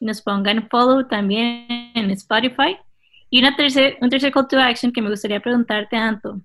[0.00, 2.76] y nos pongan follow también en Spotify.
[3.28, 6.40] Y una tercer, un tercer call to action que me gustaría preguntarte, Anto.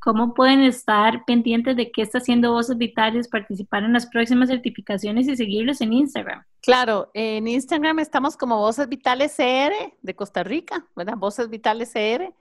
[0.00, 5.26] ¿Cómo pueden estar pendientes de qué está haciendo Voces Vitales, participar en las próximas certificaciones
[5.26, 6.44] y seguirlos en Instagram?
[6.62, 11.16] Claro, en Instagram estamos como Voces Vitales CR de Costa Rica, ¿verdad?
[11.16, 12.32] Voces Vitales CR.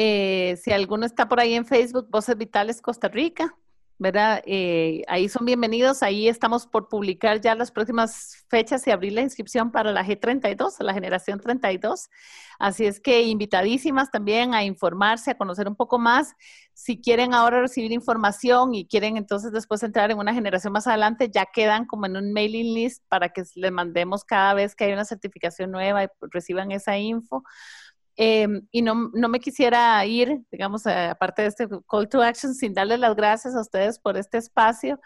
[0.00, 3.56] Eh, si alguno está por ahí en Facebook, Voces Vitales Costa Rica,
[3.98, 4.44] ¿verdad?
[4.46, 6.04] Eh, ahí son bienvenidos.
[6.04, 10.80] Ahí estamos por publicar ya las próximas fechas y abrir la inscripción para la G32,
[10.84, 12.10] la generación 32.
[12.60, 16.36] Así es que invitadísimas también a informarse, a conocer un poco más.
[16.74, 21.28] Si quieren ahora recibir información y quieren entonces después entrar en una generación más adelante,
[21.28, 24.92] ya quedan como en un mailing list para que les mandemos cada vez que hay
[24.92, 27.42] una certificación nueva y reciban esa info.
[28.20, 32.74] Em, y no, no, me quisiera ir, digamos, aparte de este call to action, sin
[32.74, 34.98] darles las gracias a ustedes por este espacio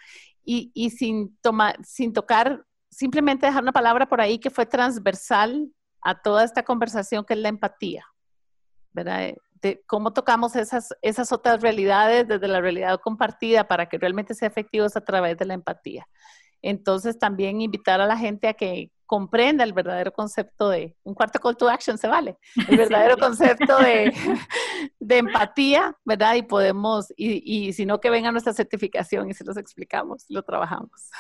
[0.47, 5.71] y, y sin, tomar, sin tocar, simplemente dejar una palabra por ahí que fue transversal
[6.01, 8.07] a toda esta conversación, que es la empatía,
[8.93, 9.35] ¿verdad?
[9.61, 14.49] De cómo tocamos esas, esas otras realidades desde la realidad compartida para que realmente sea
[14.49, 16.09] efectivo a través de la empatía.
[16.63, 21.39] Entonces, también invitar a la gente a que comprenda el verdadero concepto de, un cuarto
[21.39, 24.11] call to action se vale, el verdadero concepto de,
[24.99, 26.37] de, empatía, ¿verdad?
[26.37, 30.43] Y podemos, y, y si no, que venga nuestra certificación y se los explicamos, lo
[30.43, 31.11] trabajamos.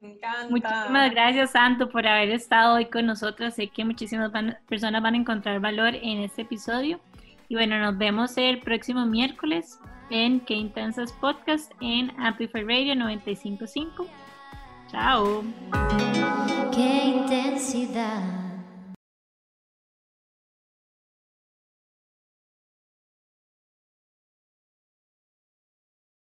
[0.00, 0.48] Me encanta.
[0.48, 3.52] Muchísimas gracias, Santo, por haber estado hoy con nosotros.
[3.52, 4.32] Sé que muchísimas
[4.66, 7.00] personas van a encontrar valor en este episodio.
[7.50, 14.06] Y bueno, nos vemos el próximo miércoles en Qué Intensas Podcast en Amplify Radio 955.
[14.92, 15.42] Chao.
[16.70, 18.51] Qué intensidad.